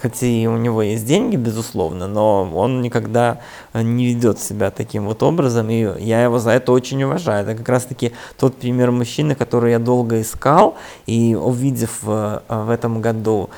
Хотя 0.00 0.26
и 0.26 0.46
у 0.46 0.56
него 0.56 0.82
есть 0.82 1.04
деньги, 1.04 1.34
безусловно, 1.34 2.06
но 2.06 2.48
он 2.54 2.80
никогда 2.80 3.38
не 3.74 4.06
ведет 4.06 4.38
себя 4.38 4.70
таким 4.70 5.06
вот 5.06 5.22
образом, 5.22 5.68
и 5.70 5.80
я 6.00 6.22
его 6.22 6.38
за 6.38 6.50
это 6.50 6.70
очень 6.70 7.02
уважаю. 7.02 7.42
Это 7.44 7.56
как 7.56 7.68
раз-таки 7.68 8.12
тот 8.38 8.56
пример 8.56 8.92
мужчины, 8.92 9.34
который 9.34 9.72
я 9.72 9.78
долго 9.80 10.20
искал, 10.20 10.76
и 11.06 11.34
увидев 11.34 12.02
в, 12.02 12.42
в 12.48 12.70
этом 12.70 13.00
году 13.00 13.50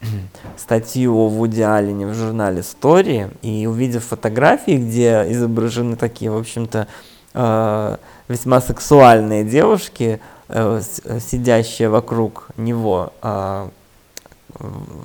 статью 0.56 1.16
о 1.16 1.28
Вуди 1.28 1.62
Аллене 1.62 2.06
в 2.06 2.14
журнале 2.14 2.60
Story, 2.60 3.30
и 3.42 3.66
увидев 3.66 4.04
фотографии, 4.04 4.76
где 4.76 5.24
изображены 5.28 5.96
такие, 5.96 6.30
в 6.30 6.36
общем-то, 6.36 6.86
э, 7.34 7.96
весьма 8.28 8.60
сексуальные 8.60 9.44
девушки, 9.44 10.20
э, 10.48 10.80
сидящие 11.20 11.88
вокруг 11.88 12.48
него, 12.56 13.12
э, 13.22 13.68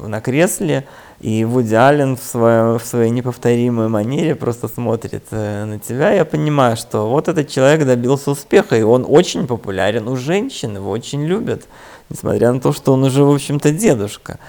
на 0.07 0.21
кресле, 0.21 0.85
и 1.19 1.45
Вуди 1.45 1.75
Аллен 1.75 2.17
в, 2.17 2.23
своем, 2.23 2.79
в 2.79 2.83
своей 2.83 3.11
неповторимой 3.11 3.89
манере 3.89 4.35
просто 4.35 4.67
смотрит 4.67 5.23
э, 5.31 5.65
на 5.65 5.79
тебя. 5.79 6.11
Я 6.11 6.25
понимаю, 6.25 6.77
что 6.77 7.09
вот 7.09 7.27
этот 7.27 7.47
человек 7.49 7.85
добился 7.85 8.31
успеха, 8.31 8.75
и 8.75 8.81
он 8.81 9.05
очень 9.07 9.47
популярен 9.47 10.07
у 10.07 10.15
женщин, 10.15 10.75
его 10.75 10.89
очень 10.89 11.23
любят, 11.25 11.63
несмотря 12.09 12.51
на 12.51 12.59
то, 12.59 12.73
что 12.73 12.93
он 12.93 13.03
уже, 13.03 13.23
в 13.23 13.31
общем-то, 13.31 13.71
дедушка. 13.71 14.39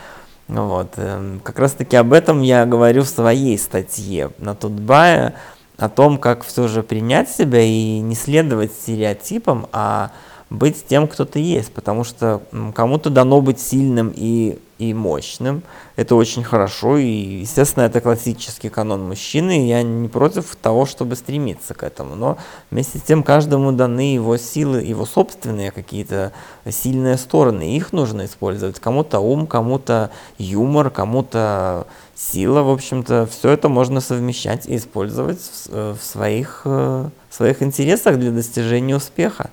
Вот. 0.53 0.95
Э, 0.97 1.39
как 1.43 1.59
раз-таки 1.59 1.97
об 1.97 2.13
этом 2.13 2.43
я 2.43 2.67
говорю 2.67 3.03
в 3.03 3.09
своей 3.09 3.59
статье 3.59 4.31
на 4.39 4.55
Тутбае, 4.55 5.35
о 5.79 5.89
том, 5.89 6.19
как 6.19 6.45
все 6.45 6.69
же 6.69 6.83
принять 6.83 7.31
себя 7.31 7.61
и 7.61 7.99
не 7.99 8.15
следовать 8.15 8.73
стереотипам, 8.73 9.67
а 9.73 10.13
быть 10.51 10.87
тем, 10.87 11.09
кто 11.09 11.25
ты 11.25 11.41
есть, 11.41 11.73
потому 11.73 12.05
что 12.05 12.43
кому-то 12.75 13.11
дано 13.11 13.41
быть 13.41 13.59
сильным 13.59 14.13
и, 14.15 14.59
и 14.91 14.95
мощным, 14.95 15.63
это 15.97 16.15
очень 16.15 16.43
хорошо, 16.43 16.97
и, 16.97 17.07
естественно, 17.07 17.85
это 17.85 18.01
классический 18.01 18.69
канон 18.69 19.07
мужчины, 19.07 19.65
и 19.65 19.69
я 19.69 19.83
не 19.83 20.09
против 20.09 20.57
того, 20.57 20.87
чтобы 20.87 21.17
стремиться 21.17 21.75
к 21.75 21.83
этому, 21.83 22.15
но 22.15 22.39
вместе 22.71 22.99
с 22.99 23.03
тем 23.03 23.23
каждому 23.23 23.73
даны 23.73 24.15
его 24.15 24.37
силы, 24.37 24.83
его 24.83 25.07
собственные 25.07 25.71
какие-то 25.71 26.33
сильные 26.69 27.17
стороны, 27.17 27.77
их 27.77 27.93
нужно 27.93 28.25
использовать, 28.25 28.81
кому-то 28.81 29.21
ум, 29.21 29.47
кому-то 29.47 30.11
юмор, 30.39 30.91
кому-то 30.91 31.87
сила, 32.15 32.63
в 32.63 32.71
общем-то, 32.71 33.27
все 33.27 33.51
это 33.51 33.69
можно 33.69 34.01
совмещать 34.01 34.67
и 34.67 34.77
использовать 34.77 35.41
в, 35.41 35.69
э, 35.71 35.95
своих, 36.01 36.63
э, 36.65 37.09
в 37.29 37.35
своих 37.35 37.63
интересах 37.63 38.19
для 38.19 38.31
достижения 38.31 38.97
успеха. 38.97 39.51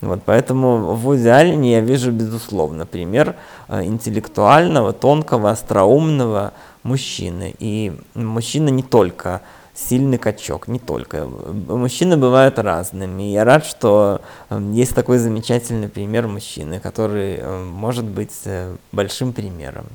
Вот, 0.00 0.22
поэтому 0.24 0.94
в 0.94 1.16
идеале 1.16 1.54
я 1.70 1.80
вижу, 1.80 2.12
безусловно, 2.12 2.84
пример 2.84 3.34
э, 3.68 3.84
интеллектуального, 3.84 4.92
тонкого, 4.92 5.50
остроумного 5.50 6.52
мужчины. 6.82 7.54
И 7.58 7.92
мужчина 8.14 8.68
не 8.68 8.82
только 8.82 9.40
сильный 9.74 10.18
качок, 10.18 10.68
не 10.68 10.78
только. 10.78 11.24
Мужчины 11.24 12.18
бывают 12.18 12.58
разными. 12.58 13.22
И 13.22 13.32
я 13.32 13.44
рад, 13.44 13.64
что 13.64 14.20
э, 14.50 14.60
есть 14.74 14.94
такой 14.94 15.16
замечательный 15.16 15.88
пример 15.88 16.26
мужчины, 16.26 16.78
который 16.78 17.36
э, 17.36 17.64
может 17.64 18.04
быть 18.04 18.44
большим 18.92 19.32
примером. 19.32 19.86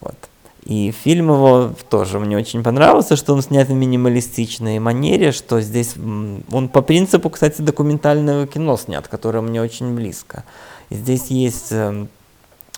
Вот. 0.00 0.14
И 0.64 0.92
фильм 0.92 1.30
его 1.30 1.72
тоже 1.90 2.20
мне 2.20 2.36
очень 2.36 2.62
понравился, 2.62 3.16
что 3.16 3.34
он 3.34 3.42
снят 3.42 3.68
в 3.68 3.72
минималистичной 3.72 4.78
манере, 4.78 5.32
что 5.32 5.60
здесь 5.60 5.96
он 5.96 6.68
по 6.68 6.82
принципу, 6.82 7.30
кстати, 7.30 7.62
документального 7.62 8.46
кино 8.46 8.76
снят, 8.76 9.08
которое 9.08 9.40
мне 9.40 9.60
очень 9.60 9.94
близко. 9.94 10.44
И 10.88 10.94
здесь 10.94 11.26
есть 11.28 11.72
эм, 11.72 12.08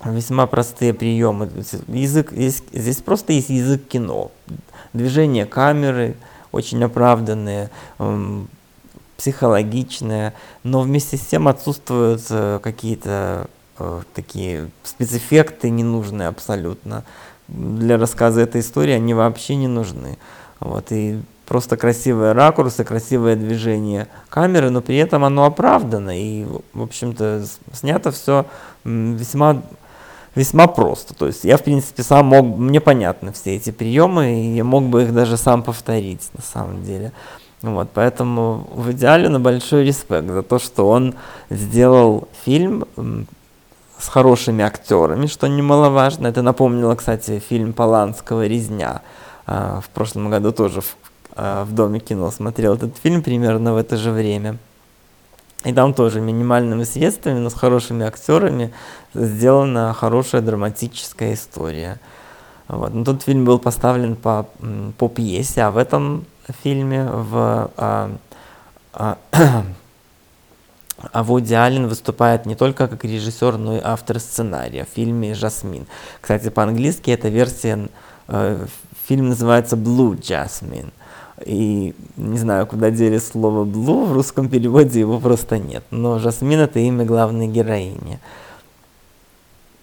весьма 0.03 0.47
простые 0.47 0.95
приемы. 0.95 1.51
Язык, 1.89 2.33
здесь, 2.33 2.63
здесь 2.73 3.03
просто 3.03 3.35
есть 3.35 3.51
язык 3.51 3.87
кино. 3.87 4.31
Движение 4.95 5.45
камеры 5.45 6.17
очень 6.53 6.83
оправданные, 6.83 7.71
эм, 7.99 8.49
психологичные, 9.19 10.33
но 10.63 10.81
вместе 10.81 11.17
с 11.17 11.21
тем 11.21 11.49
отсутствуют 11.49 12.23
э, 12.31 12.61
какие-то 12.63 13.49
э, 13.79 14.03
такие 14.15 14.71
спецэффекты 14.83 15.71
ненужные 15.71 16.29
абсолютно 16.29 17.05
для 17.49 17.99
рассказа 17.99 18.41
этой 18.41 18.61
истории 18.61 18.93
они 18.93 19.15
вообще 19.15 19.57
не 19.57 19.69
нужны. 19.69 20.19
Вот, 20.61 20.93
и 20.93 21.21
просто 21.47 21.77
красивые 21.77 22.33
ракурсы, 22.33 22.85
красивое 22.85 23.37
движение 23.37 24.09
камеры, 24.29 24.71
но 24.71 24.81
при 24.81 24.97
этом 24.97 25.25
оно 25.25 25.45
оправдано. 25.45 26.19
И, 26.19 26.47
в 26.73 26.83
общем-то, 26.83 27.45
снято 27.73 28.11
все 28.13 28.47
весьма, 28.85 29.63
весьма 30.35 30.67
просто. 30.67 31.15
То 31.15 31.27
есть 31.27 31.45
я, 31.45 31.57
в 31.57 31.63
принципе, 31.63 32.03
сам 32.03 32.27
мог, 32.27 32.47
мне 32.47 32.81
понятны 32.81 33.33
все 33.33 33.57
эти 33.57 33.71
приемы, 33.71 34.41
и 34.41 34.57
я 34.57 34.65
мог 34.65 34.85
бы 34.85 35.03
их 35.03 35.13
даже 35.13 35.37
сам 35.37 35.63
повторить, 35.63 36.29
на 36.35 36.43
самом 36.43 36.85
деле. 36.85 37.13
Вот, 37.63 37.89
поэтому 37.95 38.69
в 38.75 38.93
идеале 38.93 39.29
на 39.29 39.41
большой 39.41 39.85
респект 39.85 40.29
за 40.29 40.43
то, 40.43 40.59
что 40.59 40.89
он 40.89 41.15
сделал 41.49 42.29
фильм 42.45 42.85
с 43.99 44.09
хорошими 44.09 44.65
актерами, 44.65 45.27
что 45.27 45.47
немаловажно. 45.47 46.27
Это 46.27 46.43
напомнило, 46.43 46.95
кстати, 46.95 47.39
фильм 47.39 47.73
Поланского 47.73 48.47
«Резня». 48.47 49.03
А, 49.47 49.81
в 49.81 49.89
прошлом 49.91 50.31
году 50.31 50.53
тоже 50.53 50.81
в, 50.81 50.97
а, 51.37 51.65
в 51.65 51.73
Доме 51.73 52.01
кино 52.01 52.31
смотрел 52.31 52.75
этот 52.75 52.97
фильм 52.97 53.23
примерно 53.23 53.75
в 53.75 53.77
это 53.77 53.97
же 53.97 54.11
время. 54.11 54.57
И 55.65 55.73
там 55.73 55.95
тоже 55.95 56.21
минимальными 56.21 56.85
средствами, 56.85 57.39
но 57.39 57.49
с 57.49 57.55
хорошими 57.55 58.05
актерами 58.05 58.73
сделана 59.15 59.95
хорошая 59.95 60.43
драматическая 60.43 61.35
история. 61.35 61.99
Вот. 62.69 62.93
Но 62.93 63.05
тот 63.05 63.23
фильм 63.23 63.45
был 63.45 63.59
поставлен 63.59 64.17
по, 64.17 64.47
по 64.99 65.09
пьесе, 65.09 65.63
а 65.63 65.71
в 65.71 65.79
этом 65.79 66.27
фильме 66.63 67.05
в 67.05 67.71
а, 67.77 68.11
а, 68.93 69.17
А 70.97 71.23
Вуди 71.23 71.55
Аллен 71.55 71.89
выступает 71.89 72.47
не 72.47 72.55
только 72.55 72.87
как 72.87 73.05
режиссер, 73.05 73.59
но 73.59 73.77
и 73.77 73.81
автор 73.83 74.21
сценария 74.21 74.85
в 74.85 74.95
фильме 74.95 75.35
«Жасмин». 75.35 75.87
Кстати, 76.21 76.51
по-английски 76.51 77.11
эта 77.11 77.29
версия, 77.29 77.89
э, 78.29 78.67
фильм 79.07 79.29
называется 79.31 79.77
«Blue 79.77 80.17
Jasmine». 80.19 80.93
И 81.45 81.95
не 82.17 82.39
знаю, 82.39 82.67
куда 82.67 82.91
дели 82.91 83.19
слово 83.19 83.65
«blue», 83.65 84.05
в 84.07 84.13
русском 84.13 84.49
переводе 84.49 85.01
его 85.01 85.19
просто 85.19 85.59
нет. 85.59 85.85
Но 85.91 86.21
Жасмин– 86.21 86.61
это 86.61 86.79
имя 86.79 87.05
главной 87.05 87.49
героини. 87.49 88.21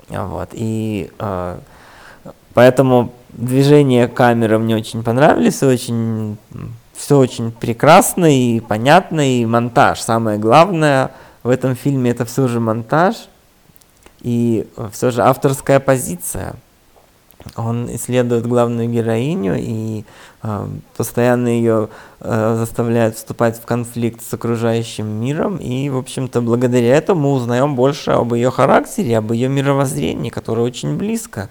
Вот, 0.07 0.49
и 0.53 1.11
э, 1.19 1.59
поэтому 2.53 3.13
движения 3.29 4.07
камеры 4.07 4.59
мне 4.59 4.75
очень 4.75 5.03
понравились, 5.03 5.61
очень 5.63 6.37
все 6.93 7.17
очень 7.17 7.51
прекрасно 7.51 8.25
и 8.25 8.59
понятно, 8.59 9.39
и 9.39 9.45
монтаж. 9.45 10.01
Самое 10.01 10.37
главное 10.37 11.11
в 11.43 11.49
этом 11.49 11.75
фильме 11.75 12.11
это 12.11 12.25
все 12.25 12.47
же 12.47 12.59
монтаж 12.59 13.15
и 14.21 14.67
все 14.91 15.11
же 15.11 15.23
авторская 15.23 15.79
позиция. 15.79 16.55
Он 17.55 17.93
исследует 17.95 18.47
главную 18.47 18.89
героиню 18.89 19.55
и 19.57 20.03
э, 20.43 20.67
постоянно 20.95 21.47
ее 21.47 21.89
э, 22.19 22.55
заставляет 22.57 23.15
вступать 23.15 23.57
в 23.57 23.65
конфликт 23.65 24.21
с 24.23 24.33
окружающим 24.33 25.07
миром. 25.07 25.57
И, 25.57 25.89
в 25.89 25.97
общем-то, 25.97 26.41
благодаря 26.41 26.95
этому 26.95 27.21
мы 27.21 27.33
узнаем 27.33 27.75
больше 27.75 28.11
об 28.11 28.33
ее 28.33 28.51
характере, 28.51 29.17
об 29.17 29.31
ее 29.31 29.49
мировоззрении, 29.49 30.29
которое 30.29 30.61
очень 30.61 30.97
близко 30.97 31.49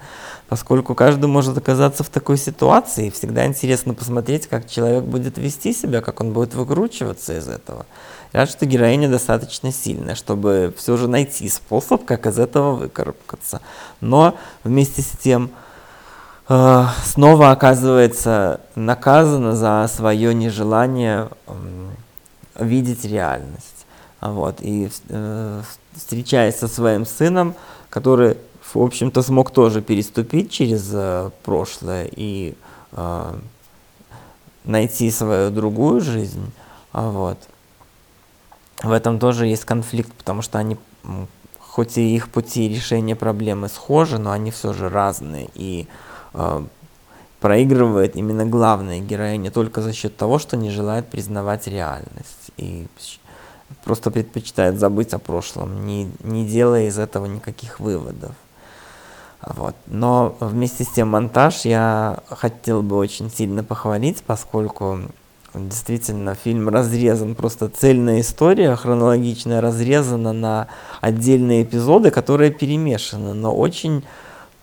поскольку 0.51 0.95
каждый 0.95 1.27
может 1.27 1.57
оказаться 1.57 2.03
в 2.03 2.09
такой 2.09 2.35
ситуации, 2.35 3.09
всегда 3.09 3.45
интересно 3.45 3.93
посмотреть, 3.93 4.47
как 4.47 4.69
человек 4.69 5.05
будет 5.05 5.37
вести 5.37 5.71
себя, 5.71 6.01
как 6.01 6.19
он 6.19 6.33
будет 6.33 6.55
выкручиваться 6.55 7.37
из 7.37 7.47
этого. 7.47 7.85
Рад, 8.33 8.49
что 8.49 8.65
героиня 8.65 9.07
достаточно 9.07 9.71
сильная, 9.71 10.13
чтобы 10.15 10.73
все 10.75 10.97
же 10.97 11.07
найти 11.07 11.47
способ, 11.47 12.03
как 12.03 12.25
из 12.25 12.37
этого 12.37 12.75
выкарабкаться. 12.75 13.61
Но 14.01 14.35
вместе 14.65 15.01
с 15.01 15.11
тем 15.23 15.51
снова 17.03 17.51
оказывается 17.51 18.61
наказана 18.75 19.55
за 19.55 19.89
свое 19.93 20.33
нежелание 20.33 21.29
э, 21.47 21.53
видеть 22.59 23.05
реальность. 23.05 23.85
Вот. 24.19 24.57
И 24.59 24.89
э, 25.09 25.61
встречаясь 25.95 26.57
со 26.57 26.67
своим 26.67 27.05
сыном, 27.05 27.55
который 27.89 28.37
в 28.73 28.81
общем-то, 28.81 29.21
смог 29.21 29.51
тоже 29.51 29.81
переступить 29.81 30.51
через 30.51 30.89
э, 30.93 31.29
прошлое 31.43 32.09
и 32.11 32.55
э, 32.93 33.33
найти 34.63 35.11
свою 35.11 35.51
другую 35.51 36.01
жизнь. 36.01 36.51
А 36.91 37.09
вот. 37.09 37.37
В 38.81 38.91
этом 38.91 39.19
тоже 39.19 39.47
есть 39.47 39.65
конфликт, 39.65 40.11
потому 40.13 40.41
что 40.41 40.57
они, 40.57 40.77
хоть 41.59 41.97
и 41.97 42.15
их 42.15 42.29
пути 42.29 42.67
решения 42.69 43.15
проблемы 43.15 43.69
схожи, 43.69 44.17
но 44.17 44.31
они 44.31 44.51
все 44.51 44.73
же 44.73 44.89
разные. 44.89 45.49
И 45.53 45.87
э, 45.87 46.10
проигрывает 47.39 48.15
именно 48.15 48.45
главная 48.45 48.99
героиня 48.99 49.51
только 49.51 49.81
за 49.81 49.93
счет 49.93 50.15
того, 50.15 50.39
что 50.39 50.57
не 50.57 50.69
желает 50.69 51.07
признавать 51.07 51.67
реальность. 51.67 52.51
И 52.57 52.87
просто 53.83 54.11
предпочитает 54.11 54.79
забыть 54.79 55.13
о 55.13 55.19
прошлом, 55.19 55.85
не, 55.85 56.11
не 56.23 56.45
делая 56.45 56.87
из 56.87 56.99
этого 56.99 57.25
никаких 57.25 57.79
выводов. 57.79 58.31
Вот. 59.45 59.75
Но 59.87 60.35
вместе 60.39 60.83
с 60.83 60.89
тем 60.89 61.09
монтаж 61.09 61.65
я 61.65 62.19
хотел 62.29 62.83
бы 62.83 62.95
очень 62.95 63.31
сильно 63.31 63.63
похвалить, 63.63 64.21
поскольку 64.21 64.99
действительно 65.53 66.35
фильм 66.35 66.69
разрезан, 66.69 67.35
просто 67.35 67.67
цельная 67.69 68.21
история, 68.21 68.75
хронологичная, 68.75 69.59
разрезана 69.61 70.31
на 70.31 70.67
отдельные 71.01 71.63
эпизоды, 71.63 72.11
которые 72.11 72.51
перемешаны, 72.51 73.33
но 73.33 73.53
очень 73.53 74.03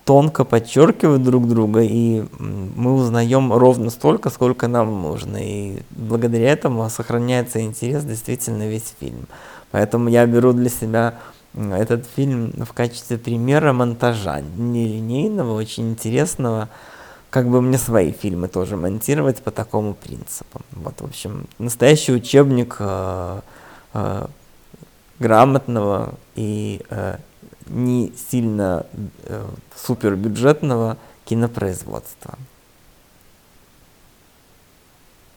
тонко 0.08 0.46
подчеркивают 0.46 1.22
друг 1.22 1.46
друга, 1.46 1.82
и 1.82 2.24
мы 2.38 2.94
узнаем 2.94 3.52
ровно 3.52 3.90
столько, 3.90 4.30
сколько 4.30 4.66
нам 4.66 5.02
нужно. 5.02 5.36
И 5.36 5.82
благодаря 5.90 6.50
этому 6.50 6.88
сохраняется 6.88 7.60
интерес 7.60 8.04
действительно 8.04 8.66
весь 8.66 8.94
фильм. 8.98 9.26
Поэтому 9.70 10.08
я 10.08 10.24
беру 10.24 10.54
для 10.54 10.70
себя 10.70 11.18
этот 11.54 12.06
фильм 12.16 12.52
в 12.56 12.72
качестве 12.72 13.18
примера 13.18 13.74
монтажа, 13.74 14.40
нелинейного, 14.56 15.52
очень 15.52 15.90
интересного, 15.90 16.70
как 17.28 17.46
бы 17.50 17.60
мне 17.60 17.76
свои 17.76 18.12
фильмы 18.12 18.48
тоже 18.48 18.78
монтировать 18.78 19.42
по 19.42 19.50
такому 19.50 19.92
принципу. 19.92 20.62
Вот, 20.70 21.02
в 21.02 21.04
общем, 21.04 21.46
настоящий 21.58 22.12
учебник 22.14 22.76
э, 22.78 23.40
э, 23.92 24.26
грамотного 25.18 26.14
и 26.34 26.80
э, 26.88 27.18
не 27.68 28.12
сильно 28.30 28.86
э, 29.24 29.44
супербюджетного 29.76 30.96
кинопроизводства. 31.24 32.38